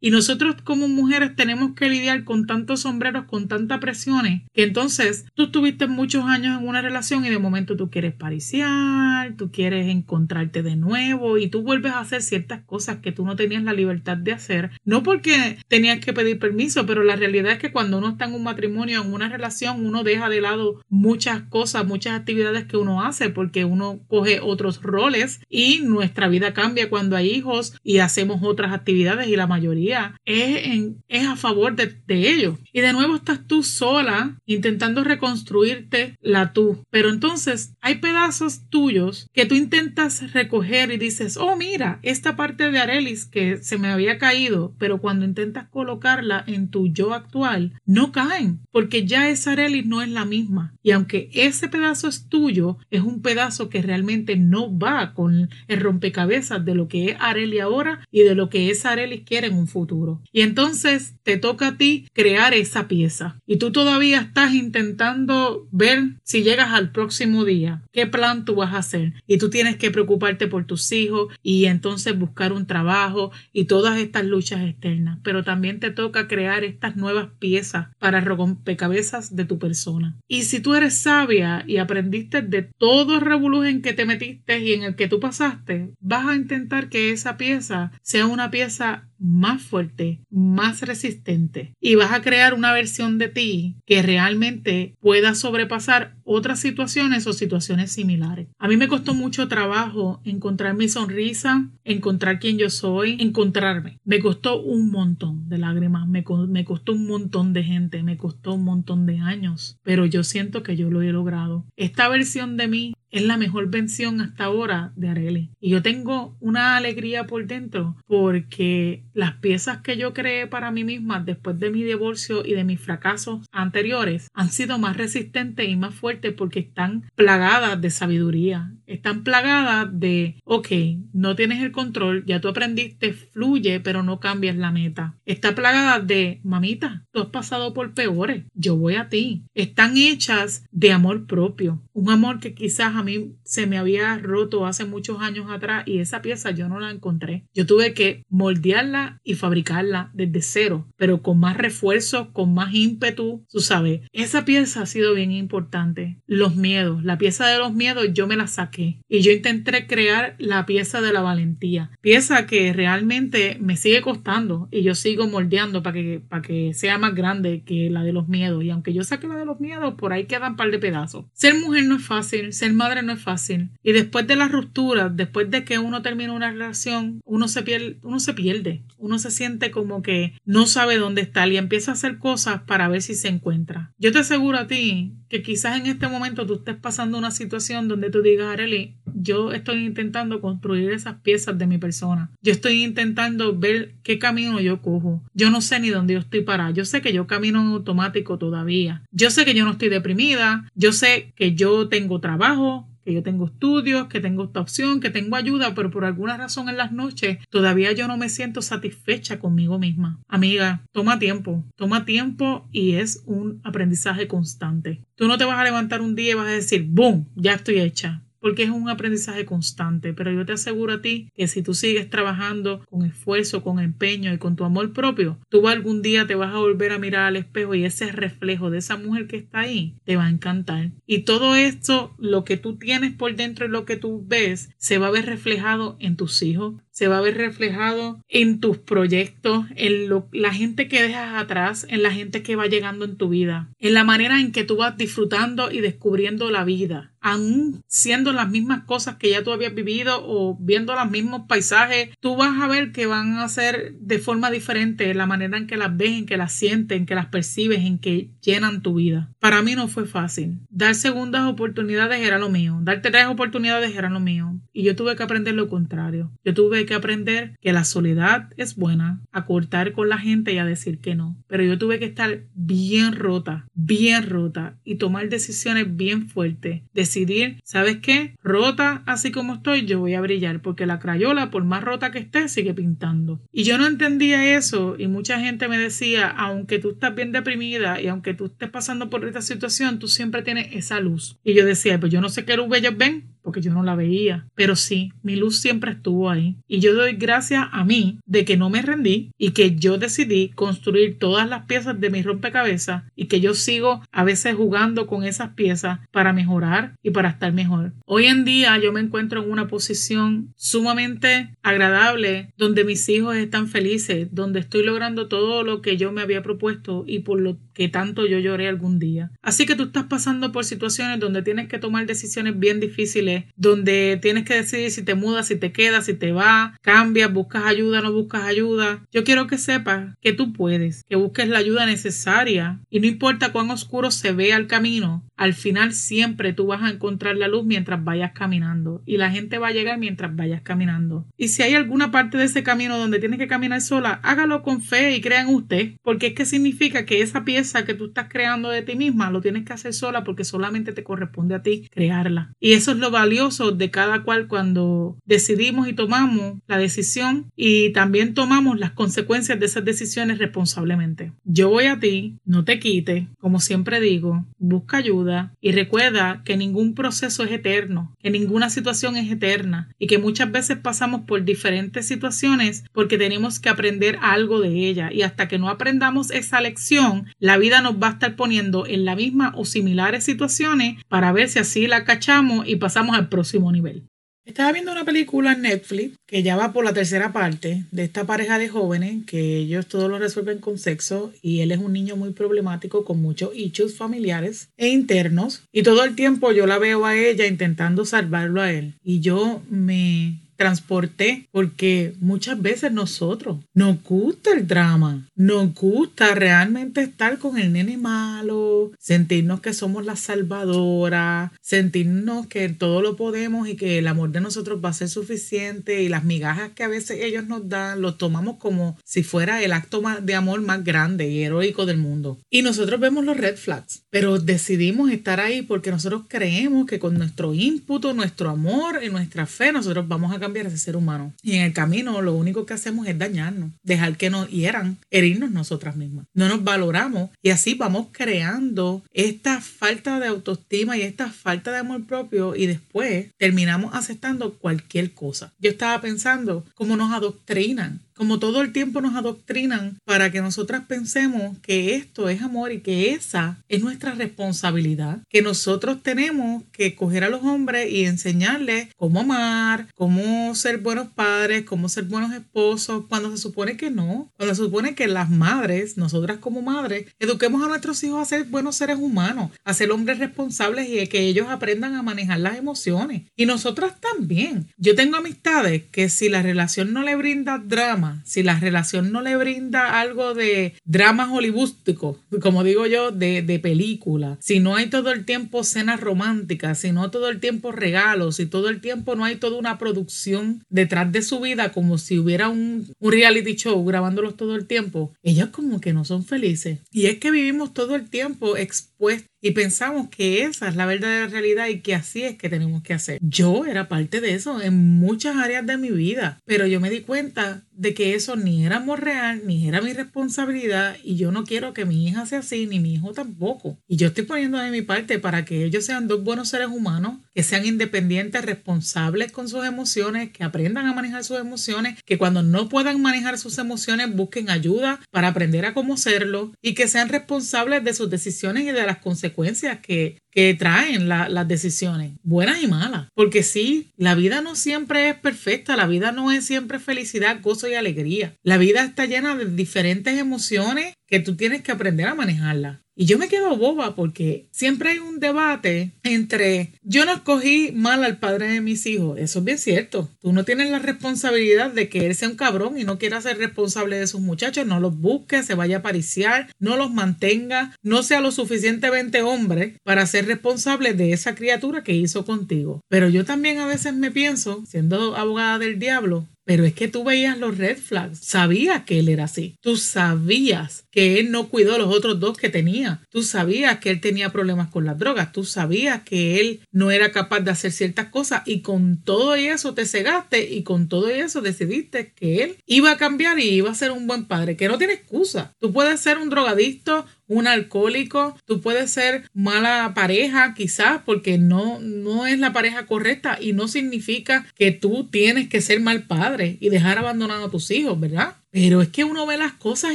Y 0.00 0.10
nosotros 0.10 0.56
como 0.62 0.88
mujeres 0.88 1.34
tenemos 1.36 1.74
que 1.74 1.88
lidiar 1.88 2.24
con 2.24 2.46
tantos 2.46 2.80
sombreros, 2.80 3.24
con 3.24 3.48
tantas 3.48 3.78
presiones, 3.78 4.42
que 4.52 4.62
entonces 4.62 5.26
tú 5.34 5.44
estuviste 5.44 5.86
muchos 5.86 6.24
años 6.24 6.60
en 6.60 6.66
una 6.66 6.82
relación 6.82 7.24
y 7.24 7.30
de 7.30 7.38
momento 7.38 7.76
tú 7.76 7.90
quieres 7.90 8.14
pariciar, 8.14 9.34
tú 9.36 9.50
quieres 9.50 9.88
encontrarte 9.88 10.62
de 10.62 10.76
nuevo 10.76 11.38
y 11.38 11.48
tú 11.48 11.62
vuelves 11.62 11.92
a 11.92 12.00
hacer 12.00 12.22
ciertas 12.22 12.62
cosas 12.62 12.98
que 12.98 13.12
tú 13.12 13.24
no 13.24 13.36
tenías 13.36 13.62
la 13.62 13.72
libertad 13.72 14.16
de 14.16 14.32
hacer. 14.32 14.70
No 14.84 15.02
porque 15.02 15.58
tenías 15.68 16.00
que 16.00 16.12
pedir 16.12 16.38
permiso, 16.38 16.86
pero 16.86 17.02
la 17.02 17.16
realidad 17.16 17.52
es 17.52 17.58
que 17.58 17.72
cuando 17.72 17.98
uno 17.98 18.10
está 18.10 18.26
en 18.26 18.34
un 18.34 18.44
matrimonio, 18.44 19.02
en 19.02 19.12
una 19.12 19.28
relación, 19.28 19.84
uno 19.84 20.04
deja 20.04 20.28
de 20.28 20.40
lado 20.40 20.82
muchas 20.88 21.42
cosas, 21.42 21.86
muchas 21.86 22.18
actividades 22.18 22.64
que 22.64 22.76
uno 22.76 23.02
hace 23.02 23.30
porque 23.30 23.64
uno 23.64 24.00
coge 24.08 24.40
otros 24.40 24.82
roles 24.82 25.40
y 25.48 25.80
nuestra 25.80 26.28
vida 26.28 26.54
cambia 26.54 26.88
cuando 26.88 27.16
hay 27.16 27.30
hijos 27.30 27.74
y 27.82 27.98
hacemos 27.98 28.40
otras 28.42 28.72
actividades 28.72 29.28
y 29.28 29.36
la 29.40 29.46
mayoría 29.46 30.14
es, 30.26 30.66
en, 30.66 31.02
es 31.08 31.26
a 31.26 31.34
favor 31.34 31.74
de, 31.74 31.96
de 32.06 32.30
ello. 32.30 32.58
Y 32.74 32.82
de 32.82 32.92
nuevo 32.92 33.16
estás 33.16 33.46
tú 33.46 33.62
sola 33.62 34.38
intentando 34.44 35.02
reconstruirte 35.02 36.18
la 36.20 36.52
tú. 36.52 36.84
Pero 36.90 37.08
entonces 37.08 37.74
hay 37.80 37.96
pedazos 37.96 38.68
tuyos 38.68 39.28
que 39.32 39.46
tú 39.46 39.54
intentas 39.54 40.34
recoger 40.34 40.92
y 40.92 40.98
dices, 40.98 41.38
oh 41.38 41.56
mira, 41.56 42.00
esta 42.02 42.36
parte 42.36 42.70
de 42.70 42.78
Arelis 42.78 43.24
que 43.24 43.56
se 43.62 43.78
me 43.78 43.88
había 43.88 44.18
caído, 44.18 44.74
pero 44.78 45.00
cuando 45.00 45.24
intentas 45.24 45.68
colocarla 45.70 46.44
en 46.46 46.68
tu 46.68 46.88
yo 46.88 47.14
actual, 47.14 47.72
no 47.86 48.12
caen, 48.12 48.60
porque 48.70 49.06
ya 49.06 49.30
esa 49.30 49.52
Arelis 49.52 49.86
no 49.86 50.02
es 50.02 50.10
la 50.10 50.26
misma. 50.26 50.74
Y 50.82 50.90
aunque 50.90 51.30
ese 51.32 51.68
pedazo 51.68 52.08
es 52.08 52.28
tuyo, 52.28 52.76
es 52.90 53.00
un 53.00 53.22
pedazo 53.22 53.70
que 53.70 53.80
realmente 53.80 54.36
no 54.36 54.76
va 54.76 55.14
con 55.14 55.48
el 55.66 55.80
rompecabezas 55.80 56.62
de 56.62 56.74
lo 56.74 56.88
que 56.88 57.06
es 57.06 57.16
Areli 57.20 57.58
ahora 57.60 58.00
y 58.10 58.20
de 58.20 58.34
lo 58.34 58.50
que 58.50 58.70
es 58.70 58.84
Arelis 58.84 59.22
en 59.30 59.54
un 59.54 59.68
futuro. 59.68 60.20
Y 60.32 60.42
entonces 60.42 61.14
te 61.22 61.36
toca 61.36 61.68
a 61.68 61.76
ti 61.76 62.06
crear 62.12 62.54
esa 62.54 62.88
pieza. 62.88 63.40
Y 63.46 63.56
tú 63.56 63.72
todavía 63.72 64.20
estás 64.20 64.54
intentando 64.54 65.68
ver 65.70 66.16
si 66.22 66.42
llegas 66.42 66.72
al 66.72 66.92
próximo 66.92 67.44
día, 67.44 67.82
qué 67.92 68.06
plan 68.06 68.44
tú 68.44 68.56
vas 68.56 68.74
a 68.74 68.78
hacer. 68.78 69.14
Y 69.26 69.38
tú 69.38 69.50
tienes 69.50 69.76
que 69.76 69.90
preocuparte 69.90 70.48
por 70.48 70.64
tus 70.64 70.90
hijos 70.92 71.32
y 71.42 71.66
entonces 71.66 72.18
buscar 72.18 72.52
un 72.52 72.66
trabajo 72.66 73.30
y 73.52 73.64
todas 73.64 73.98
estas 73.98 74.24
luchas 74.24 74.62
externas. 74.62 75.18
Pero 75.22 75.44
también 75.44 75.80
te 75.80 75.90
toca 75.90 76.28
crear 76.28 76.64
estas 76.64 76.96
nuevas 76.96 77.28
piezas 77.38 77.88
para 77.98 78.20
rompecabezas 78.20 79.36
de 79.36 79.44
tu 79.44 79.58
persona. 79.58 80.16
Y 80.28 80.42
si 80.42 80.60
tú 80.60 80.74
eres 80.74 80.98
sabia 80.98 81.64
y 81.66 81.76
aprendiste 81.78 82.42
de 82.42 82.62
todo 82.62 83.16
el 83.16 83.20
revolú 83.20 83.64
en 83.64 83.82
que 83.82 83.92
te 83.92 84.04
metiste 84.04 84.58
y 84.58 84.72
en 84.72 84.82
el 84.82 84.96
que 84.96 85.08
tú 85.08 85.20
pasaste, 85.20 85.92
vas 86.00 86.26
a 86.26 86.34
intentar 86.34 86.88
que 86.88 87.10
esa 87.10 87.36
pieza 87.36 87.92
sea 88.02 88.26
una 88.26 88.50
pieza 88.50 89.08
más 89.20 89.62
fuerte, 89.62 90.20
más 90.30 90.80
resistente 90.80 91.74
y 91.80 91.94
vas 91.94 92.12
a 92.12 92.22
crear 92.22 92.54
una 92.54 92.72
versión 92.72 93.18
de 93.18 93.28
ti 93.28 93.76
que 93.86 94.02
realmente 94.02 94.94
pueda 95.00 95.34
sobrepasar 95.34 96.16
otras 96.24 96.60
situaciones 96.60 97.26
o 97.26 97.32
situaciones 97.32 97.92
similares. 97.92 98.48
A 98.58 98.68
mí 98.68 98.76
me 98.76 98.88
costó 98.88 99.14
mucho 99.14 99.48
trabajo 99.48 100.20
encontrar 100.24 100.74
mi 100.74 100.88
sonrisa, 100.88 101.68
encontrar 101.84 102.38
quién 102.38 102.58
yo 102.58 102.70
soy, 102.70 103.16
encontrarme. 103.20 103.98
Me 104.04 104.20
costó 104.20 104.60
un 104.62 104.90
montón 104.90 105.48
de 105.48 105.58
lágrimas, 105.58 106.08
me, 106.08 106.24
me 106.48 106.64
costó 106.64 106.92
un 106.92 107.06
montón 107.06 107.52
de 107.52 107.64
gente, 107.64 108.02
me 108.02 108.16
costó 108.16 108.54
un 108.54 108.64
montón 108.64 109.06
de 109.06 109.18
años, 109.18 109.78
pero 109.82 110.06
yo 110.06 110.24
siento 110.24 110.62
que 110.62 110.76
yo 110.76 110.90
lo 110.90 111.02
he 111.02 111.12
logrado. 111.12 111.66
Esta 111.76 112.08
versión 112.08 112.56
de 112.56 112.68
mí 112.68 112.92
es 113.10 113.22
la 113.22 113.36
mejor 113.36 113.70
vención 113.70 114.20
hasta 114.20 114.44
ahora 114.44 114.92
de 114.96 115.08
Areli. 115.08 115.50
Y 115.60 115.70
yo 115.70 115.82
tengo 115.82 116.36
una 116.40 116.76
alegría 116.76 117.26
por 117.26 117.46
dentro 117.46 117.96
porque 118.06 119.04
las 119.14 119.34
piezas 119.34 119.78
que 119.78 119.96
yo 119.96 120.14
creé 120.14 120.46
para 120.46 120.70
mí 120.70 120.84
misma 120.84 121.20
después 121.20 121.58
de 121.58 121.70
mi 121.70 121.82
divorcio 121.82 122.44
y 122.44 122.54
de 122.54 122.64
mis 122.64 122.80
fracasos 122.80 123.46
anteriores 123.52 124.28
han 124.34 124.50
sido 124.50 124.78
más 124.78 124.96
resistentes 124.96 125.68
y 125.68 125.76
más 125.76 125.94
fuertes 125.94 126.32
porque 126.34 126.60
están 126.60 127.04
plagadas 127.14 127.80
de 127.80 127.90
sabiduría. 127.90 128.72
Están 128.90 129.22
plagadas 129.22 129.88
de, 129.92 130.40
ok, 130.42 130.66
no 131.12 131.36
tienes 131.36 131.62
el 131.62 131.70
control, 131.70 132.24
ya 132.26 132.40
tú 132.40 132.48
aprendiste, 132.48 133.12
fluye, 133.12 133.78
pero 133.78 134.02
no 134.02 134.18
cambias 134.18 134.56
la 134.56 134.72
meta. 134.72 135.16
Está 135.26 135.54
plagada 135.54 136.00
de, 136.00 136.40
mamita, 136.42 137.06
tú 137.12 137.20
has 137.20 137.28
pasado 137.28 137.72
por 137.72 137.94
peores, 137.94 138.46
yo 138.52 138.76
voy 138.76 138.96
a 138.96 139.08
ti. 139.08 139.44
Están 139.54 139.96
hechas 139.96 140.64
de 140.72 140.90
amor 140.90 141.28
propio, 141.28 141.80
un 141.92 142.10
amor 142.10 142.40
que 142.40 142.52
quizás 142.52 142.96
a 142.96 143.04
mí 143.04 143.36
se 143.44 143.68
me 143.68 143.78
había 143.78 144.18
roto 144.18 144.66
hace 144.66 144.84
muchos 144.84 145.20
años 145.20 145.46
atrás 145.52 145.84
y 145.86 146.00
esa 146.00 146.20
pieza 146.20 146.50
yo 146.50 146.68
no 146.68 146.80
la 146.80 146.90
encontré. 146.90 147.46
Yo 147.54 147.66
tuve 147.66 147.94
que 147.94 148.24
moldearla 148.28 149.20
y 149.22 149.34
fabricarla 149.34 150.10
desde 150.14 150.42
cero, 150.42 150.88
pero 150.96 151.22
con 151.22 151.38
más 151.38 151.56
refuerzo, 151.56 152.32
con 152.32 152.54
más 152.54 152.74
ímpetu, 152.74 153.46
tú 153.48 153.60
sabes. 153.60 154.00
Esa 154.12 154.44
pieza 154.44 154.82
ha 154.82 154.86
sido 154.86 155.14
bien 155.14 155.30
importante. 155.30 156.18
Los 156.26 156.56
miedos, 156.56 157.04
la 157.04 157.18
pieza 157.18 157.46
de 157.46 157.58
los 157.58 157.72
miedos 157.72 158.08
yo 158.12 158.26
me 158.26 158.34
la 158.34 158.48
saqué 158.48 158.79
y 159.08 159.20
yo 159.20 159.32
intenté 159.32 159.86
crear 159.86 160.34
la 160.38 160.66
pieza 160.66 161.00
de 161.00 161.12
la 161.12 161.20
valentía, 161.20 161.90
pieza 162.00 162.46
que 162.46 162.72
realmente 162.72 163.58
me 163.60 163.76
sigue 163.76 164.00
costando 164.00 164.68
y 164.70 164.82
yo 164.82 164.94
sigo 164.94 165.26
moldeando 165.26 165.82
para 165.82 165.94
que, 165.94 166.22
para 166.28 166.42
que 166.42 166.74
sea 166.74 166.98
más 166.98 167.14
grande 167.14 167.62
que 167.64 167.90
la 167.90 168.02
de 168.02 168.12
los 168.12 168.28
miedos 168.28 168.64
y 168.64 168.70
aunque 168.70 168.92
yo 168.92 169.04
saque 169.04 169.28
la 169.28 169.36
de 169.36 169.44
los 169.44 169.60
miedos, 169.60 169.94
por 169.94 170.12
ahí 170.12 170.24
quedan 170.24 170.52
un 170.52 170.56
par 170.56 170.70
de 170.70 170.78
pedazos. 170.78 171.26
Ser 171.32 171.54
mujer 171.54 171.84
no 171.84 171.96
es 171.96 172.04
fácil, 172.04 172.52
ser 172.52 172.72
madre 172.72 173.02
no 173.02 173.12
es 173.12 173.22
fácil. 173.22 173.70
Y 173.82 173.92
después 173.92 174.26
de 174.26 174.36
la 174.36 174.48
ruptura, 174.48 175.08
después 175.08 175.50
de 175.50 175.64
que 175.64 175.78
uno 175.78 176.02
termina 176.02 176.32
una 176.32 176.50
relación, 176.50 177.20
uno 177.24 177.48
se 177.48 177.62
pierde. 177.62 178.82
Uno 178.98 179.18
se 179.18 179.30
siente 179.30 179.70
como 179.70 180.02
que 180.02 180.34
no 180.44 180.66
sabe 180.66 180.96
dónde 180.96 181.22
está 181.22 181.46
y 181.46 181.56
empieza 181.56 181.92
a 181.92 181.94
hacer 181.94 182.18
cosas 182.18 182.62
para 182.62 182.88
ver 182.88 183.02
si 183.02 183.14
se 183.14 183.28
encuentra. 183.28 183.92
Yo 183.98 184.12
te 184.12 184.18
aseguro 184.20 184.58
a 184.58 184.66
ti 184.66 185.14
que 185.30 185.42
quizás 185.42 185.78
en 185.78 185.86
este 185.86 186.08
momento 186.08 186.44
tú 186.44 186.54
estés 186.54 186.74
pasando 186.74 187.16
una 187.16 187.30
situación 187.30 187.86
donde 187.86 188.10
tú 188.10 188.20
digas, 188.20 188.48
Arely, 188.48 188.96
yo 189.14 189.52
estoy 189.52 189.86
intentando 189.86 190.40
construir 190.40 190.90
esas 190.90 191.20
piezas 191.20 191.56
de 191.56 191.68
mi 191.68 191.78
persona. 191.78 192.32
Yo 192.42 192.52
estoy 192.52 192.82
intentando 192.82 193.56
ver 193.56 193.94
qué 194.02 194.18
camino 194.18 194.60
yo 194.60 194.82
cojo. 194.82 195.22
Yo 195.32 195.50
no 195.50 195.60
sé 195.60 195.78
ni 195.78 195.90
dónde 195.90 196.14
yo 196.14 196.20
estoy 196.20 196.42
parada. 196.42 196.72
Yo 196.72 196.84
sé 196.84 197.00
que 197.00 197.12
yo 197.12 197.28
camino 197.28 197.60
en 197.60 197.68
automático 197.68 198.38
todavía. 198.38 199.04
Yo 199.12 199.30
sé 199.30 199.44
que 199.44 199.54
yo 199.54 199.64
no 199.64 199.70
estoy 199.72 199.88
deprimida. 199.88 200.68
Yo 200.74 200.92
sé 200.92 201.32
que 201.36 201.54
yo 201.54 201.88
tengo 201.88 202.20
trabajo 202.20 202.89
que 203.10 203.14
yo 203.14 203.22
tengo 203.24 203.46
estudios, 203.46 204.06
que 204.06 204.20
tengo 204.20 204.44
esta 204.44 204.60
opción, 204.60 205.00
que 205.00 205.10
tengo 205.10 205.34
ayuda, 205.34 205.74
pero 205.74 205.90
por 205.90 206.04
alguna 206.04 206.36
razón 206.36 206.68
en 206.68 206.76
las 206.76 206.92
noches 206.92 207.38
todavía 207.50 207.90
yo 207.90 208.06
no 208.06 208.16
me 208.16 208.28
siento 208.28 208.62
satisfecha 208.62 209.40
conmigo 209.40 209.80
misma. 209.80 210.20
Amiga, 210.28 210.84
toma 210.92 211.18
tiempo, 211.18 211.64
toma 211.74 212.04
tiempo 212.04 212.68
y 212.70 212.92
es 212.92 213.24
un 213.26 213.60
aprendizaje 213.64 214.28
constante. 214.28 215.02
Tú 215.16 215.26
no 215.26 215.38
te 215.38 215.44
vas 215.44 215.58
a 215.58 215.64
levantar 215.64 216.02
un 216.02 216.14
día 216.14 216.30
y 216.30 216.34
vas 216.34 216.46
a 216.46 216.50
decir, 216.50 216.86
¡boom! 216.88 217.26
Ya 217.34 217.54
estoy 217.54 217.80
hecha 217.80 218.22
porque 218.40 218.64
es 218.64 218.70
un 218.70 218.88
aprendizaje 218.88 219.44
constante, 219.44 220.12
pero 220.12 220.32
yo 220.32 220.44
te 220.44 220.52
aseguro 220.52 220.94
a 220.94 221.02
ti 221.02 221.30
que 221.36 221.46
si 221.46 221.62
tú 221.62 221.74
sigues 221.74 222.10
trabajando 222.10 222.84
con 222.90 223.04
esfuerzo, 223.04 223.62
con 223.62 223.78
empeño 223.78 224.32
y 224.32 224.38
con 224.38 224.56
tu 224.56 224.64
amor 224.64 224.92
propio, 224.92 225.38
tú 225.48 225.68
algún 225.68 226.02
día 226.02 226.26
te 226.26 226.34
vas 226.34 226.54
a 226.54 226.58
volver 226.58 226.92
a 226.92 226.98
mirar 226.98 227.26
al 227.26 227.36
espejo 227.36 227.74
y 227.74 227.84
ese 227.84 228.12
reflejo 228.12 228.70
de 228.70 228.78
esa 228.78 228.96
mujer 228.96 229.26
que 229.26 229.36
está 229.36 229.60
ahí 229.60 229.96
te 230.04 230.16
va 230.16 230.26
a 230.26 230.30
encantar. 230.30 230.90
Y 231.06 231.20
todo 231.20 231.54
esto, 231.54 232.14
lo 232.18 232.44
que 232.44 232.56
tú 232.56 232.76
tienes 232.76 233.12
por 233.12 233.34
dentro 233.36 233.66
y 233.66 233.68
lo 233.68 233.84
que 233.84 233.96
tú 233.96 234.24
ves, 234.26 234.70
se 234.78 234.98
va 234.98 235.08
a 235.08 235.10
ver 235.10 235.26
reflejado 235.26 235.96
en 236.00 236.16
tus 236.16 236.42
hijos, 236.42 236.74
se 237.00 237.08
va 237.08 237.16
a 237.16 237.22
ver 237.22 237.38
reflejado 237.38 238.20
en 238.28 238.60
tus 238.60 238.76
proyectos, 238.76 239.64
en 239.74 240.10
lo, 240.10 240.28
la 240.32 240.52
gente 240.52 240.86
que 240.86 241.00
dejas 241.02 241.34
atrás, 241.34 241.86
en 241.88 242.02
la 242.02 242.10
gente 242.10 242.42
que 242.42 242.56
va 242.56 242.66
llegando 242.66 243.06
en 243.06 243.16
tu 243.16 243.30
vida, 243.30 243.70
en 243.78 243.94
la 243.94 244.04
manera 244.04 244.38
en 244.38 244.52
que 244.52 244.64
tú 244.64 244.76
vas 244.76 244.98
disfrutando 244.98 245.70
y 245.72 245.80
descubriendo 245.80 246.50
la 246.50 246.62
vida 246.62 247.10
aún 247.20 247.82
siendo 247.86 248.32
las 248.32 248.48
mismas 248.48 248.84
cosas 248.84 249.16
que 249.16 249.30
ya 249.30 249.44
tú 249.44 249.52
habías 249.52 249.74
vivido 249.74 250.20
o 250.24 250.56
viendo 250.58 250.94
los 250.94 251.10
mismos 251.10 251.42
paisajes, 251.48 252.10
tú 252.20 252.36
vas 252.36 252.60
a 252.60 252.66
ver 252.66 252.92
que 252.92 253.06
van 253.06 253.38
a 253.38 253.48
ser 253.48 253.94
de 253.94 254.18
forma 254.18 254.50
diferente 254.50 255.12
la 255.14 255.26
manera 255.26 255.58
en 255.58 255.66
que 255.66 255.76
las 255.76 255.96
ves, 255.96 256.12
en 256.12 256.26
que 256.26 256.36
las 256.36 256.52
sientes, 256.52 256.98
en 256.98 257.06
que 257.06 257.14
las 257.14 257.26
percibes, 257.26 257.80
en 257.80 257.98
que 257.98 258.30
llenan 258.40 258.82
tu 258.82 258.94
vida. 258.94 259.30
Para 259.38 259.62
mí 259.62 259.74
no 259.74 259.88
fue 259.88 260.06
fácil. 260.06 260.60
Dar 260.70 260.94
segundas 260.94 261.46
oportunidades 261.46 262.20
era 262.20 262.38
lo 262.38 262.48
mío. 262.48 262.78
Dar 262.82 263.02
tres 263.02 263.26
oportunidades 263.26 263.94
era 263.96 264.10
lo 264.10 264.20
mío. 264.20 264.58
Y 264.72 264.82
yo 264.82 264.96
tuve 264.96 265.16
que 265.16 265.22
aprender 265.22 265.54
lo 265.54 265.68
contrario. 265.68 266.30
Yo 266.44 266.54
tuve 266.54 266.86
que 266.86 266.89
aprender 266.94 267.56
que 267.60 267.72
la 267.72 267.84
soledad 267.84 268.50
es 268.56 268.76
buena, 268.76 269.20
a 269.32 269.46
cortar 269.46 269.92
con 269.92 270.08
la 270.08 270.18
gente 270.18 270.52
y 270.52 270.58
a 270.58 270.64
decir 270.64 270.98
que 271.00 271.14
no. 271.14 271.36
Pero 271.46 271.64
yo 271.64 271.78
tuve 271.78 271.98
que 271.98 272.04
estar 272.04 272.44
bien 272.54 273.14
rota, 273.14 273.66
bien 273.74 274.28
rota 274.28 274.78
y 274.84 274.96
tomar 274.96 275.28
decisiones 275.28 275.96
bien 275.96 276.28
fuertes 276.28 276.82
decidir, 276.92 277.60
¿sabes 277.64 277.98
qué? 277.98 278.34
Rota 278.42 279.02
así 279.06 279.30
como 279.30 279.54
estoy, 279.54 279.86
yo 279.86 279.98
voy 280.00 280.14
a 280.14 280.20
brillar 280.20 280.62
porque 280.62 280.86
la 280.86 280.98
crayola, 280.98 281.50
por 281.50 281.64
más 281.64 281.82
rota 281.82 282.10
que 282.10 282.18
esté, 282.18 282.48
sigue 282.48 282.74
pintando. 282.74 283.40
Y 283.52 283.64
yo 283.64 283.78
no 283.78 283.86
entendía 283.86 284.56
eso 284.56 284.96
y 284.98 285.06
mucha 285.06 285.40
gente 285.40 285.68
me 285.68 285.78
decía, 285.78 286.28
aunque 286.28 286.78
tú 286.78 286.90
estás 286.90 287.14
bien 287.14 287.32
deprimida 287.32 288.00
y 288.00 288.08
aunque 288.08 288.34
tú 288.34 288.46
estés 288.46 288.70
pasando 288.70 289.10
por 289.10 289.24
esta 289.24 289.42
situación, 289.42 289.98
tú 289.98 290.08
siempre 290.08 290.42
tienes 290.42 290.68
esa 290.72 291.00
luz. 291.00 291.38
Y 291.44 291.54
yo 291.54 291.64
decía, 291.64 291.98
pues 291.98 292.12
yo 292.12 292.20
no 292.20 292.28
sé 292.28 292.44
qué 292.44 292.56
luz 292.56 292.68
ellos 292.76 292.96
ven, 292.96 293.30
porque 293.42 293.60
yo 293.60 293.72
no 293.72 293.82
la 293.82 293.94
veía. 293.94 294.46
Pero 294.54 294.76
sí, 294.76 295.12
mi 295.22 295.36
luz 295.36 295.58
siempre 295.58 295.92
estuvo 295.92 296.30
ahí. 296.30 296.56
Y 296.68 296.80
yo 296.80 296.94
doy 296.94 297.14
gracias 297.14 297.66
a 297.72 297.84
mí 297.84 298.18
de 298.26 298.44
que 298.44 298.56
no 298.56 298.70
me 298.70 298.82
rendí 298.82 299.30
y 299.38 299.50
que 299.50 299.76
yo 299.76 299.98
decidí 299.98 300.50
construir 300.50 301.18
todas 301.18 301.48
las 301.48 301.66
piezas 301.66 302.00
de 302.00 302.10
mi 302.10 302.22
rompecabezas 302.22 303.04
y 303.16 303.26
que 303.26 303.40
yo 303.40 303.54
sigo 303.54 304.02
a 304.12 304.24
veces 304.24 304.54
jugando 304.54 305.06
con 305.06 305.24
esas 305.24 305.50
piezas 305.50 306.00
para 306.10 306.32
mejorar 306.32 306.94
y 307.02 307.10
para 307.10 307.30
estar 307.30 307.52
mejor. 307.52 307.92
Hoy 308.06 308.26
en 308.26 308.44
día 308.44 308.78
yo 308.78 308.92
me 308.92 309.00
encuentro 309.00 309.42
en 309.42 309.50
una 309.50 309.68
posición 309.68 310.52
sumamente 310.56 311.50
agradable 311.62 312.52
donde 312.56 312.84
mis 312.84 313.08
hijos 313.08 313.36
están 313.36 313.68
felices, 313.68 314.28
donde 314.32 314.60
estoy 314.60 314.84
logrando 314.84 315.28
todo 315.28 315.62
lo 315.62 315.82
que 315.82 315.96
yo 315.96 316.12
me 316.12 316.22
había 316.22 316.42
propuesto 316.42 317.04
y 317.06 317.20
por 317.20 317.40
lo 317.40 317.56
que 317.74 317.88
tanto 317.88 318.26
yo 318.26 318.38
lloré 318.38 318.68
algún 318.68 318.98
día. 318.98 319.30
Así 319.42 319.66
que 319.66 319.76
tú 319.76 319.84
estás 319.84 320.04
pasando 320.04 320.52
por 320.52 320.64
situaciones 320.64 321.20
donde 321.20 321.42
tienes 321.42 321.68
que 321.68 321.78
tomar 321.78 322.06
decisiones 322.06 322.58
bien 322.58 322.80
difíciles, 322.80 323.44
donde 323.56 324.18
tienes 324.20 324.44
que 324.44 324.54
decidir 324.54 324.90
si 324.90 325.02
te 325.02 325.14
mudas, 325.14 325.48
si 325.48 325.56
te 325.56 325.72
quedas, 325.72 326.06
si 326.06 326.14
te 326.14 326.32
vas, 326.32 326.78
cambias, 326.80 327.32
buscas 327.32 327.64
ayuda, 327.64 328.00
no 328.00 328.12
buscas 328.12 328.44
ayuda. 328.44 329.06
Yo 329.12 329.24
quiero 329.24 329.46
que 329.46 329.58
sepas 329.58 330.16
que 330.20 330.32
tú 330.32 330.52
puedes, 330.52 331.04
que 331.08 331.16
busques 331.16 331.48
la 331.48 331.58
ayuda 331.58 331.86
necesaria 331.86 332.80
y 332.90 333.00
no 333.00 333.06
importa 333.06 333.52
cuán 333.52 333.70
oscuro 333.70 334.10
se 334.10 334.32
vea 334.32 334.56
el 334.56 334.66
camino, 334.66 335.24
al 335.40 335.54
final 335.54 335.94
siempre 335.94 336.52
tú 336.52 336.66
vas 336.66 336.82
a 336.82 336.90
encontrar 336.90 337.34
la 337.34 337.48
luz 337.48 337.64
mientras 337.64 338.04
vayas 338.04 338.32
caminando 338.32 339.02
y 339.06 339.16
la 339.16 339.30
gente 339.30 339.56
va 339.56 339.68
a 339.68 339.72
llegar 339.72 339.98
mientras 339.98 340.36
vayas 340.36 340.60
caminando. 340.60 341.26
Y 341.38 341.48
si 341.48 341.62
hay 341.62 341.72
alguna 341.72 342.10
parte 342.10 342.36
de 342.36 342.44
ese 342.44 342.62
camino 342.62 342.98
donde 342.98 343.20
tienes 343.20 343.38
que 343.38 343.48
caminar 343.48 343.80
sola, 343.80 344.20
hágalo 344.22 344.62
con 344.62 344.82
fe 344.82 345.16
y 345.16 345.22
crea 345.22 345.40
en 345.40 345.48
usted, 345.48 345.92
porque 346.02 346.26
es 346.26 346.34
que 346.34 346.44
significa 346.44 347.06
que 347.06 347.22
esa 347.22 347.42
pieza 347.42 347.86
que 347.86 347.94
tú 347.94 348.08
estás 348.08 348.26
creando 348.28 348.68
de 348.68 348.82
ti 348.82 348.96
misma 348.96 349.30
lo 349.30 349.40
tienes 349.40 349.64
que 349.64 349.72
hacer 349.72 349.94
sola 349.94 350.24
porque 350.24 350.44
solamente 350.44 350.92
te 350.92 351.04
corresponde 351.04 351.54
a 351.54 351.62
ti 351.62 351.88
crearla. 351.90 352.52
Y 352.60 352.72
eso 352.72 352.90
es 352.92 352.98
lo 352.98 353.10
valioso 353.10 353.72
de 353.72 353.90
cada 353.90 354.24
cual 354.24 354.46
cuando 354.46 355.16
decidimos 355.24 355.88
y 355.88 355.94
tomamos 355.94 356.58
la 356.66 356.76
decisión 356.76 357.50
y 357.56 357.94
también 357.94 358.34
tomamos 358.34 358.78
las 358.78 358.90
consecuencias 358.90 359.58
de 359.58 359.64
esas 359.64 359.86
decisiones 359.86 360.36
responsablemente. 360.36 361.32
Yo 361.44 361.70
voy 361.70 361.86
a 361.86 361.98
ti, 361.98 362.36
no 362.44 362.66
te 362.66 362.78
quite, 362.78 363.28
como 363.38 363.58
siempre 363.58 364.00
digo, 364.00 364.44
busca 364.58 364.98
ayuda 364.98 365.29
y 365.60 365.72
recuerda 365.72 366.42
que 366.44 366.56
ningún 366.56 366.94
proceso 366.94 367.44
es 367.44 367.52
eterno, 367.52 368.14
que 368.20 368.30
ninguna 368.30 368.70
situación 368.70 369.16
es 369.16 369.30
eterna 369.30 369.94
y 369.98 370.06
que 370.06 370.18
muchas 370.18 370.50
veces 370.50 370.78
pasamos 370.78 371.22
por 371.26 371.44
diferentes 371.44 372.06
situaciones 372.06 372.84
porque 372.92 373.18
tenemos 373.18 373.60
que 373.60 373.68
aprender 373.68 374.18
algo 374.20 374.60
de 374.60 374.88
ella 374.88 375.10
y 375.12 375.22
hasta 375.22 375.48
que 375.48 375.58
no 375.58 375.68
aprendamos 375.68 376.30
esa 376.30 376.60
lección, 376.60 377.26
la 377.38 377.58
vida 377.58 377.80
nos 377.80 377.94
va 377.94 378.08
a 378.08 378.12
estar 378.12 378.36
poniendo 378.36 378.86
en 378.86 379.04
la 379.04 379.16
misma 379.16 379.52
o 379.56 379.64
similares 379.64 380.24
situaciones 380.24 381.02
para 381.08 381.32
ver 381.32 381.48
si 381.48 381.58
así 381.58 381.86
la 381.86 382.04
cachamos 382.04 382.68
y 382.68 382.76
pasamos 382.76 383.16
al 383.16 383.28
próximo 383.28 383.72
nivel. 383.72 384.09
Estaba 384.46 384.72
viendo 384.72 384.90
una 384.90 385.04
película 385.04 385.52
en 385.52 385.62
Netflix 385.62 386.16
que 386.26 386.42
ya 386.42 386.56
va 386.56 386.72
por 386.72 386.84
la 386.84 386.94
tercera 386.94 387.32
parte 387.32 387.84
de 387.90 388.04
esta 388.04 388.24
pareja 388.24 388.58
de 388.58 388.68
jóvenes 388.68 389.24
que 389.26 389.58
ellos 389.58 389.86
todo 389.86 390.08
lo 390.08 390.18
resuelven 390.18 390.58
con 390.58 390.78
sexo 390.78 391.32
y 391.42 391.60
él 391.60 391.72
es 391.72 391.78
un 391.78 391.92
niño 391.92 392.16
muy 392.16 392.32
problemático 392.32 393.04
con 393.04 393.20
muchos 393.20 393.54
issues 393.54 393.96
familiares 393.96 394.70
e 394.76 394.88
internos 394.88 395.62
y 395.72 395.82
todo 395.82 396.04
el 396.04 396.16
tiempo 396.16 396.52
yo 396.52 396.66
la 396.66 396.78
veo 396.78 397.04
a 397.04 397.16
ella 397.16 397.46
intentando 397.46 398.04
salvarlo 398.04 398.62
a 398.62 398.72
él. 398.72 398.94
Y 399.04 399.20
yo 399.20 399.62
me 399.68 400.40
transporté 400.60 401.48
porque 401.52 402.12
muchas 402.20 402.60
veces 402.60 402.92
nosotros 402.92 403.60
nos 403.72 404.02
gusta 404.02 404.52
el 404.52 404.66
drama, 404.66 405.26
nos 405.34 405.72
gusta 405.72 406.34
realmente 406.34 407.00
estar 407.00 407.38
con 407.38 407.56
el 407.56 407.72
nene 407.72 407.96
malo, 407.96 408.92
sentirnos 408.98 409.62
que 409.62 409.72
somos 409.72 410.04
la 410.04 410.16
salvadora, 410.16 411.50
sentirnos 411.62 412.46
que 412.46 412.68
todo 412.68 413.00
lo 413.00 413.16
podemos 413.16 413.68
y 413.68 413.74
que 413.74 413.96
el 413.96 414.06
amor 414.06 414.32
de 414.32 414.42
nosotros 414.42 414.80
va 414.84 414.90
a 414.90 414.92
ser 414.92 415.08
suficiente 415.08 416.02
y 416.02 416.10
las 416.10 416.24
migajas 416.24 416.72
que 416.74 416.84
a 416.84 416.88
veces 416.88 417.20
ellos 417.22 417.46
nos 417.46 417.66
dan 417.70 418.02
lo 418.02 418.16
tomamos 418.16 418.58
como 418.58 418.98
si 419.02 419.22
fuera 419.22 419.62
el 419.62 419.72
acto 419.72 420.02
de 420.20 420.34
amor 420.34 420.60
más 420.60 420.84
grande 420.84 421.30
y 421.30 421.42
heroico 421.42 421.86
del 421.86 421.96
mundo. 421.96 422.38
Y 422.50 422.60
nosotros 422.60 423.00
vemos 423.00 423.24
los 423.24 423.38
red 423.38 423.56
flags, 423.56 424.02
pero 424.10 424.38
decidimos 424.38 425.10
estar 425.10 425.40
ahí 425.40 425.62
porque 425.62 425.90
nosotros 425.90 426.24
creemos 426.28 426.84
que 426.84 426.98
con 426.98 427.14
nuestro 427.14 427.54
input, 427.54 428.04
nuestro 428.14 428.50
amor 428.50 429.00
y 429.02 429.08
nuestra 429.08 429.46
fe 429.46 429.72
nosotros 429.72 430.06
vamos 430.06 430.34
a 430.34 430.38
cambiar 430.38 430.49
ese 430.58 430.78
ser 430.78 430.96
humano. 430.96 431.32
Y 431.42 431.56
en 431.56 431.62
el 431.62 431.72
camino 431.72 432.20
lo 432.22 432.34
único 432.34 432.66
que 432.66 432.74
hacemos 432.74 433.06
es 433.06 433.18
dañarnos, 433.18 433.70
dejar 433.82 434.16
que 434.16 434.30
nos 434.30 434.48
hieran, 434.48 434.98
herirnos 435.10 435.50
nosotras 435.50 435.96
mismas. 435.96 436.26
No 436.34 436.48
nos 436.48 436.64
valoramos 436.64 437.30
y 437.42 437.50
así 437.50 437.74
vamos 437.74 438.08
creando 438.12 439.02
esta 439.12 439.60
falta 439.60 440.18
de 440.18 440.26
autoestima 440.26 440.96
y 440.96 441.02
esta 441.02 441.30
falta 441.30 441.72
de 441.72 441.78
amor 441.78 442.06
propio 442.06 442.54
y 442.56 442.66
después 442.66 443.26
terminamos 443.36 443.94
aceptando 443.94 444.54
cualquier 444.54 445.12
cosa. 445.12 445.52
Yo 445.58 445.70
estaba 445.70 446.00
pensando 446.00 446.64
cómo 446.74 446.96
nos 446.96 447.12
adoctrinan 447.12 448.00
como 448.20 448.38
todo 448.38 448.60
el 448.60 448.74
tiempo 448.74 449.00
nos 449.00 449.14
adoctrinan 449.14 449.98
para 450.04 450.30
que 450.30 450.42
nosotras 450.42 450.82
pensemos 450.86 451.56
que 451.60 451.94
esto 451.94 452.28
es 452.28 452.42
amor 452.42 452.70
y 452.70 452.82
que 452.82 453.14
esa 453.14 453.64
es 453.66 453.82
nuestra 453.82 454.12
responsabilidad, 454.12 455.22
que 455.30 455.40
nosotros 455.40 456.02
tenemos 456.02 456.62
que 456.70 456.94
coger 456.94 457.24
a 457.24 457.30
los 457.30 457.42
hombres 457.42 457.90
y 457.90 458.04
enseñarles 458.04 458.88
cómo 458.98 459.20
amar, 459.20 459.86
cómo 459.94 460.54
ser 460.54 460.76
buenos 460.76 461.08
padres, 461.08 461.64
cómo 461.64 461.88
ser 461.88 462.04
buenos 462.04 462.34
esposos, 462.34 463.06
cuando 463.08 463.30
se 463.30 463.38
supone 463.38 463.78
que 463.78 463.90
no, 463.90 464.30
cuando 464.36 464.54
se 464.54 464.64
supone 464.64 464.94
que 464.94 465.08
las 465.08 465.30
madres, 465.30 465.96
nosotras 465.96 466.40
como 466.40 466.60
madres, 466.60 467.06
eduquemos 467.20 467.62
a 467.62 467.68
nuestros 467.68 468.04
hijos 468.04 468.20
a 468.20 468.26
ser 468.26 468.44
buenos 468.44 468.76
seres 468.76 468.98
humanos, 468.98 469.50
a 469.64 469.72
ser 469.72 469.90
hombres 469.92 470.18
responsables 470.18 470.90
y 470.90 471.06
que 471.06 471.20
ellos 471.20 471.46
aprendan 471.48 471.94
a 471.94 472.02
manejar 472.02 472.40
las 472.40 472.58
emociones. 472.58 473.22
Y 473.34 473.46
nosotras 473.46 473.98
también. 473.98 474.66
Yo 474.76 474.94
tengo 474.94 475.16
amistades 475.16 475.84
que 475.90 476.10
si 476.10 476.28
la 476.28 476.42
relación 476.42 476.92
no 476.92 477.02
le 477.02 477.16
brinda 477.16 477.56
drama, 477.56 478.09
si 478.24 478.42
la 478.42 478.58
relación 478.58 479.12
no 479.12 479.22
le 479.22 479.36
brinda 479.36 480.00
algo 480.00 480.34
de 480.34 480.74
drama 480.84 481.30
hollywoodístico, 481.30 482.18
como 482.40 482.64
digo 482.64 482.86
yo, 482.86 483.10
de, 483.10 483.42
de 483.42 483.58
película, 483.58 484.38
si 484.40 484.60
no 484.60 484.76
hay 484.76 484.86
todo 484.86 485.10
el 485.12 485.24
tiempo 485.24 485.64
cenas 485.64 486.00
románticas, 486.00 486.78
si 486.78 486.92
no 486.92 487.10
todo 487.10 487.28
el 487.28 487.40
tiempo 487.40 487.72
regalos, 487.72 488.36
si 488.36 488.46
todo 488.46 488.68
el 488.68 488.80
tiempo 488.80 489.14
no 489.14 489.24
hay 489.24 489.36
toda 489.36 489.58
una 489.58 489.78
producción 489.78 490.64
detrás 490.68 491.10
de 491.12 491.22
su 491.22 491.40
vida, 491.40 491.72
como 491.72 491.98
si 491.98 492.18
hubiera 492.18 492.48
un, 492.48 492.86
un 492.98 493.12
reality 493.12 493.54
show 493.54 493.84
grabándolos 493.84 494.36
todo 494.36 494.56
el 494.56 494.66
tiempo, 494.66 495.12
ellas 495.22 495.48
como 495.48 495.80
que 495.80 495.92
no 495.92 496.04
son 496.04 496.24
felices. 496.24 496.78
Y 496.90 497.06
es 497.06 497.18
que 497.18 497.30
vivimos 497.30 497.74
todo 497.74 497.94
el 497.94 498.08
tiempo 498.08 498.56
puesto 499.00 499.30
y 499.42 499.52
pensamos 499.52 500.10
que 500.10 500.42
esa 500.44 500.68
es 500.68 500.76
la 500.76 500.84
verdadera 500.84 501.26
realidad 501.26 501.68
y 501.68 501.80
que 501.80 501.94
así 501.94 502.22
es 502.22 502.36
que 502.36 502.50
tenemos 502.50 502.82
que 502.82 502.92
hacer. 502.92 503.18
Yo 503.22 503.64
era 503.64 503.88
parte 503.88 504.20
de 504.20 504.34
eso 504.34 504.60
en 504.60 504.98
muchas 504.98 505.36
áreas 505.36 505.64
de 505.64 505.78
mi 505.78 505.90
vida, 505.90 506.38
pero 506.44 506.66
yo 506.66 506.78
me 506.78 506.90
di 506.90 507.00
cuenta 507.00 507.62
de 507.72 507.94
que 507.94 508.14
eso 508.14 508.36
ni 508.36 508.66
era 508.66 508.84
real, 508.96 509.40
ni 509.46 509.66
era 509.66 509.80
mi 509.80 509.94
responsabilidad 509.94 510.96
y 511.02 511.16
yo 511.16 511.32
no 511.32 511.44
quiero 511.44 511.72
que 511.72 511.86
mi 511.86 512.06
hija 512.06 512.26
sea 512.26 512.40
así, 512.40 512.66
ni 512.66 512.78
mi 512.78 512.94
hijo 512.94 513.14
tampoco. 513.14 513.78
Y 513.88 513.96
yo 513.96 514.08
estoy 514.08 514.24
poniendo 514.24 514.58
de 514.58 514.70
mi 514.70 514.82
parte 514.82 515.18
para 515.18 515.46
que 515.46 515.64
ellos 515.64 515.86
sean 515.86 516.06
dos 516.06 516.22
buenos 516.22 516.50
seres 516.50 516.68
humanos, 516.68 517.20
que 517.34 517.42
sean 517.42 517.64
independientes, 517.64 518.44
responsables 518.44 519.32
con 519.32 519.48
sus 519.48 519.64
emociones, 519.64 520.30
que 520.30 520.44
aprendan 520.44 520.86
a 520.86 520.92
manejar 520.92 521.24
sus 521.24 521.38
emociones, 521.38 521.98
que 522.04 522.18
cuando 522.18 522.42
no 522.42 522.68
puedan 522.68 523.00
manejar 523.00 523.38
sus 523.38 523.56
emociones 523.56 524.14
busquen 524.14 524.50
ayuda 524.50 525.00
para 525.10 525.28
aprender 525.28 525.64
a 525.64 525.72
cómo 525.72 525.96
serlo 525.96 526.52
y 526.60 526.74
que 526.74 526.88
sean 526.88 527.08
responsables 527.08 527.82
de 527.82 527.94
sus 527.94 528.10
decisiones 528.10 528.64
y 528.64 528.72
de 528.72 528.89
las 528.90 528.98
consecuencias 528.98 529.78
que, 529.80 530.18
que 530.30 530.54
traen 530.54 531.08
las 531.08 531.48
decisiones, 531.48 532.12
buenas 532.22 532.62
y 532.62 532.66
malas. 532.66 533.08
Porque 533.14 533.42
sí, 533.42 533.92
la 533.96 534.14
vida 534.14 534.40
no 534.40 534.56
siempre 534.56 535.08
es 535.08 535.14
perfecta, 535.14 535.76
la 535.76 535.86
vida 535.86 536.12
no 536.12 536.30
es 536.30 536.44
siempre 536.44 536.78
felicidad, 536.78 537.40
gozo 537.40 537.68
y 537.68 537.74
alegría. 537.74 538.34
La 538.42 538.58
vida 538.58 538.84
está 538.84 539.06
llena 539.06 539.36
de 539.36 539.46
diferentes 539.46 540.18
emociones 540.18 540.94
que 541.06 541.20
tú 541.20 541.36
tienes 541.36 541.62
que 541.62 541.72
aprender 541.72 542.06
a 542.06 542.14
manejarlas. 542.14 542.78
Y 543.00 543.06
yo 543.06 543.16
me 543.16 543.28
quedo 543.28 543.56
boba 543.56 543.94
porque 543.94 544.46
siempre 544.50 544.90
hay 544.90 544.98
un 544.98 545.20
debate 545.20 545.92
entre 546.02 546.74
yo 546.82 547.06
no 547.06 547.14
escogí 547.14 547.72
mal 547.72 548.04
al 548.04 548.18
padre 548.18 548.48
de 548.48 548.60
mis 548.60 548.84
hijos. 548.84 549.18
Eso 549.18 549.38
es 549.38 549.44
bien 549.46 549.56
cierto. 549.56 550.10
Tú 550.20 550.34
no 550.34 550.44
tienes 550.44 550.68
la 550.70 550.80
responsabilidad 550.80 551.70
de 551.70 551.88
que 551.88 552.04
él 552.04 552.14
sea 552.14 552.28
un 552.28 552.36
cabrón 552.36 552.76
y 552.76 552.84
no 552.84 552.98
quiera 552.98 553.22
ser 553.22 553.38
responsable 553.38 553.98
de 553.98 554.06
sus 554.06 554.20
muchachos. 554.20 554.66
No 554.66 554.80
los 554.80 555.00
busque, 555.00 555.42
se 555.42 555.54
vaya 555.54 555.78
a 555.78 555.82
pariciar, 555.82 556.52
no 556.58 556.76
los 556.76 556.92
mantenga, 556.92 557.74
no 557.82 558.02
sea 558.02 558.20
lo 558.20 558.32
suficientemente 558.32 559.22
hombre 559.22 559.76
para 559.82 560.04
ser 560.04 560.26
responsable 560.26 560.92
de 560.92 561.14
esa 561.14 561.34
criatura 561.34 561.82
que 561.82 561.94
hizo 561.94 562.26
contigo. 562.26 562.82
Pero 562.90 563.08
yo 563.08 563.24
también 563.24 563.60
a 563.60 563.66
veces 563.66 563.94
me 563.94 564.10
pienso, 564.10 564.62
siendo 564.66 565.16
abogada 565.16 565.58
del 565.58 565.78
diablo, 565.78 566.26
pero 566.50 566.64
es 566.64 566.74
que 566.74 566.88
tú 566.88 567.04
veías 567.04 567.38
los 567.38 567.58
red 567.58 567.78
flags, 567.78 568.18
sabías 568.24 568.82
que 568.82 568.98
él 568.98 569.08
era 569.08 569.22
así, 569.22 569.54
tú 569.60 569.76
sabías 569.76 570.84
que 570.90 571.20
él 571.20 571.30
no 571.30 571.48
cuidó 571.48 571.76
a 571.76 571.78
los 571.78 571.94
otros 571.94 572.18
dos 572.18 572.36
que 572.36 572.48
tenía, 572.48 573.06
tú 573.08 573.22
sabías 573.22 573.78
que 573.78 573.90
él 573.90 574.00
tenía 574.00 574.30
problemas 574.30 574.68
con 574.68 574.84
las 574.84 574.98
drogas, 574.98 575.30
tú 575.30 575.44
sabías 575.44 576.02
que 576.02 576.40
él 576.40 576.60
no 576.72 576.90
era 576.90 577.12
capaz 577.12 577.38
de 577.40 577.52
hacer 577.52 577.70
ciertas 577.70 578.08
cosas. 578.08 578.42
Y 578.46 578.62
con 578.62 579.00
todo 579.02 579.36
eso 579.36 579.74
te 579.74 579.86
cegaste 579.86 580.52
y 580.52 580.64
con 580.64 580.88
todo 580.88 581.08
eso 581.08 581.40
decidiste 581.40 582.12
que 582.14 582.42
él 582.42 582.56
iba 582.66 582.90
a 582.90 582.96
cambiar 582.96 583.38
y 583.38 583.48
iba 583.48 583.70
a 583.70 583.74
ser 583.76 583.92
un 583.92 584.08
buen 584.08 584.24
padre, 584.26 584.56
que 584.56 584.66
no 584.66 584.78
tiene 584.78 584.94
excusa. 584.94 585.52
Tú 585.60 585.72
puedes 585.72 586.00
ser 586.00 586.18
un 586.18 586.30
drogadicto, 586.30 587.06
un 587.30 587.46
alcohólico, 587.46 588.36
tú 588.44 588.60
puedes 588.60 588.90
ser 588.90 589.22
mala 589.32 589.92
pareja 589.94 590.52
quizás 590.52 591.00
porque 591.06 591.38
no, 591.38 591.78
no 591.78 592.26
es 592.26 592.40
la 592.40 592.52
pareja 592.52 592.86
correcta 592.86 593.38
y 593.40 593.52
no 593.52 593.68
significa 593.68 594.46
que 594.56 594.72
tú 594.72 595.08
tienes 595.10 595.48
que 595.48 595.60
ser 595.60 595.80
mal 595.80 596.02
padre 596.02 596.58
y 596.60 596.70
dejar 596.70 596.98
abandonado 596.98 597.46
a 597.46 597.50
tus 597.50 597.70
hijos, 597.70 597.98
¿verdad? 598.00 598.34
Pero 598.50 598.82
es 598.82 598.88
que 598.88 599.04
uno 599.04 599.26
ve 599.26 599.36
las 599.36 599.52
cosas 599.52 599.94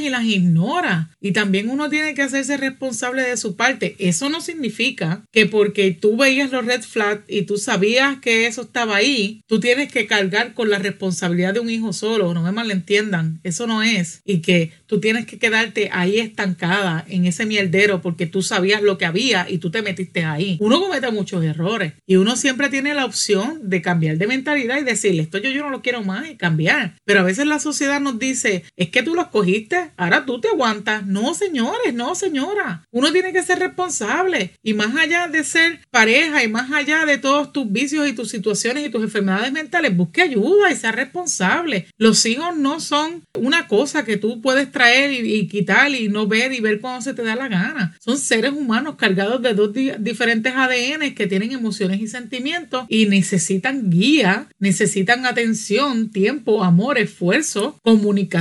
y 0.00 0.08
las 0.08 0.24
ignora. 0.24 1.10
Y 1.20 1.32
también 1.32 1.68
uno 1.68 1.90
tiene 1.90 2.14
que 2.14 2.22
hacerse 2.22 2.56
responsable 2.56 3.22
de 3.22 3.36
su 3.36 3.56
parte. 3.56 3.96
Eso 3.98 4.28
no 4.28 4.40
significa 4.40 5.22
que 5.32 5.46
porque 5.46 5.90
tú 5.92 6.16
veías 6.16 6.50
los 6.50 6.64
red 6.64 6.82
flags 6.82 7.22
y 7.28 7.42
tú 7.42 7.58
sabías 7.58 8.18
que 8.18 8.46
eso 8.46 8.62
estaba 8.62 8.96
ahí, 8.96 9.42
tú 9.46 9.60
tienes 9.60 9.92
que 9.92 10.06
cargar 10.06 10.54
con 10.54 10.70
la 10.70 10.78
responsabilidad 10.78 11.54
de 11.54 11.60
un 11.60 11.70
hijo 11.70 11.92
solo. 11.92 12.32
No 12.32 12.42
me 12.42 12.52
malentiendan. 12.52 13.40
Eso 13.42 13.66
no 13.66 13.82
es. 13.82 14.20
Y 14.24 14.38
que 14.38 14.72
tú 14.86 15.00
tienes 15.00 15.26
que 15.26 15.38
quedarte 15.38 15.90
ahí 15.92 16.18
estancada 16.18 17.04
en 17.08 17.26
ese 17.26 17.46
mierdero 17.46 18.00
porque 18.00 18.26
tú 18.26 18.42
sabías 18.42 18.82
lo 18.82 18.98
que 18.98 19.04
había 19.04 19.46
y 19.48 19.58
tú 19.58 19.70
te 19.70 19.82
metiste 19.82 20.24
ahí. 20.24 20.56
Uno 20.60 20.80
comete 20.80 21.10
muchos 21.10 21.44
errores 21.44 21.92
y 22.06 22.16
uno 22.16 22.36
siempre 22.36 22.68
tiene 22.68 22.94
la 22.94 23.04
opción 23.04 23.60
de 23.62 23.82
cambiar 23.82 24.18
de 24.18 24.26
mentalidad 24.26 24.78
y 24.78 24.84
decirle 24.84 25.22
esto 25.22 25.38
yo, 25.38 25.50
yo 25.50 25.62
no 25.62 25.70
lo 25.70 25.82
quiero 25.82 26.02
más 26.02 26.28
y 26.28 26.36
cambiar. 26.36 26.96
Pero 27.04 27.20
a 27.20 27.24
veces 27.24 27.46
la 27.46 27.58
sociedad 27.58 28.00
nos 28.00 28.18
dice 28.18 28.45
es 28.76 28.90
que 28.90 29.02
tú 29.02 29.14
lo 29.14 29.22
escogiste, 29.22 29.90
ahora 29.96 30.24
tú 30.24 30.40
te 30.40 30.48
aguantas. 30.48 31.06
No, 31.06 31.34
señores, 31.34 31.94
no, 31.94 32.14
señora. 32.14 32.84
Uno 32.90 33.12
tiene 33.12 33.32
que 33.32 33.42
ser 33.42 33.58
responsable 33.58 34.52
y 34.62 34.74
más 34.74 34.94
allá 34.96 35.28
de 35.28 35.44
ser 35.44 35.80
pareja 35.90 36.42
y 36.44 36.48
más 36.48 36.70
allá 36.72 37.04
de 37.04 37.18
todos 37.18 37.52
tus 37.52 37.70
vicios 37.70 38.08
y 38.08 38.12
tus 38.12 38.30
situaciones 38.30 38.86
y 38.86 38.90
tus 38.90 39.02
enfermedades 39.02 39.52
mentales, 39.52 39.96
busque 39.96 40.22
ayuda 40.22 40.70
y 40.70 40.76
sea 40.76 40.92
responsable. 40.92 41.86
Los 41.98 42.24
hijos 42.26 42.56
no 42.56 42.80
son 42.80 43.22
una 43.34 43.68
cosa 43.68 44.04
que 44.04 44.16
tú 44.16 44.40
puedes 44.40 44.70
traer 44.70 45.12
y, 45.12 45.46
quitar 45.48 45.92
y 45.92 46.08
no 46.08 46.26
ver 46.26 46.52
y 46.52 46.60
ver 46.60 46.80
cuando 46.80 47.02
se 47.02 47.14
te 47.14 47.22
da 47.22 47.36
la 47.36 47.48
gana. 47.48 47.96
Son 48.00 48.18
seres 48.18 48.52
humanos 48.52 48.96
cargados 48.96 49.42
de 49.42 49.54
dos 49.54 49.72
diferentes 49.98 50.52
ADN 50.54 51.14
que 51.14 51.26
tienen 51.26 51.52
emociones 51.52 52.00
y 52.00 52.08
sentimientos 52.08 52.86
y 52.88 53.06
necesitan 53.06 53.90
guía, 53.90 54.48
necesitan 54.58 55.26
atención, 55.26 56.10
tiempo, 56.10 56.62
amor, 56.62 56.98
esfuerzo, 56.98 57.78
comunicación 57.82 58.35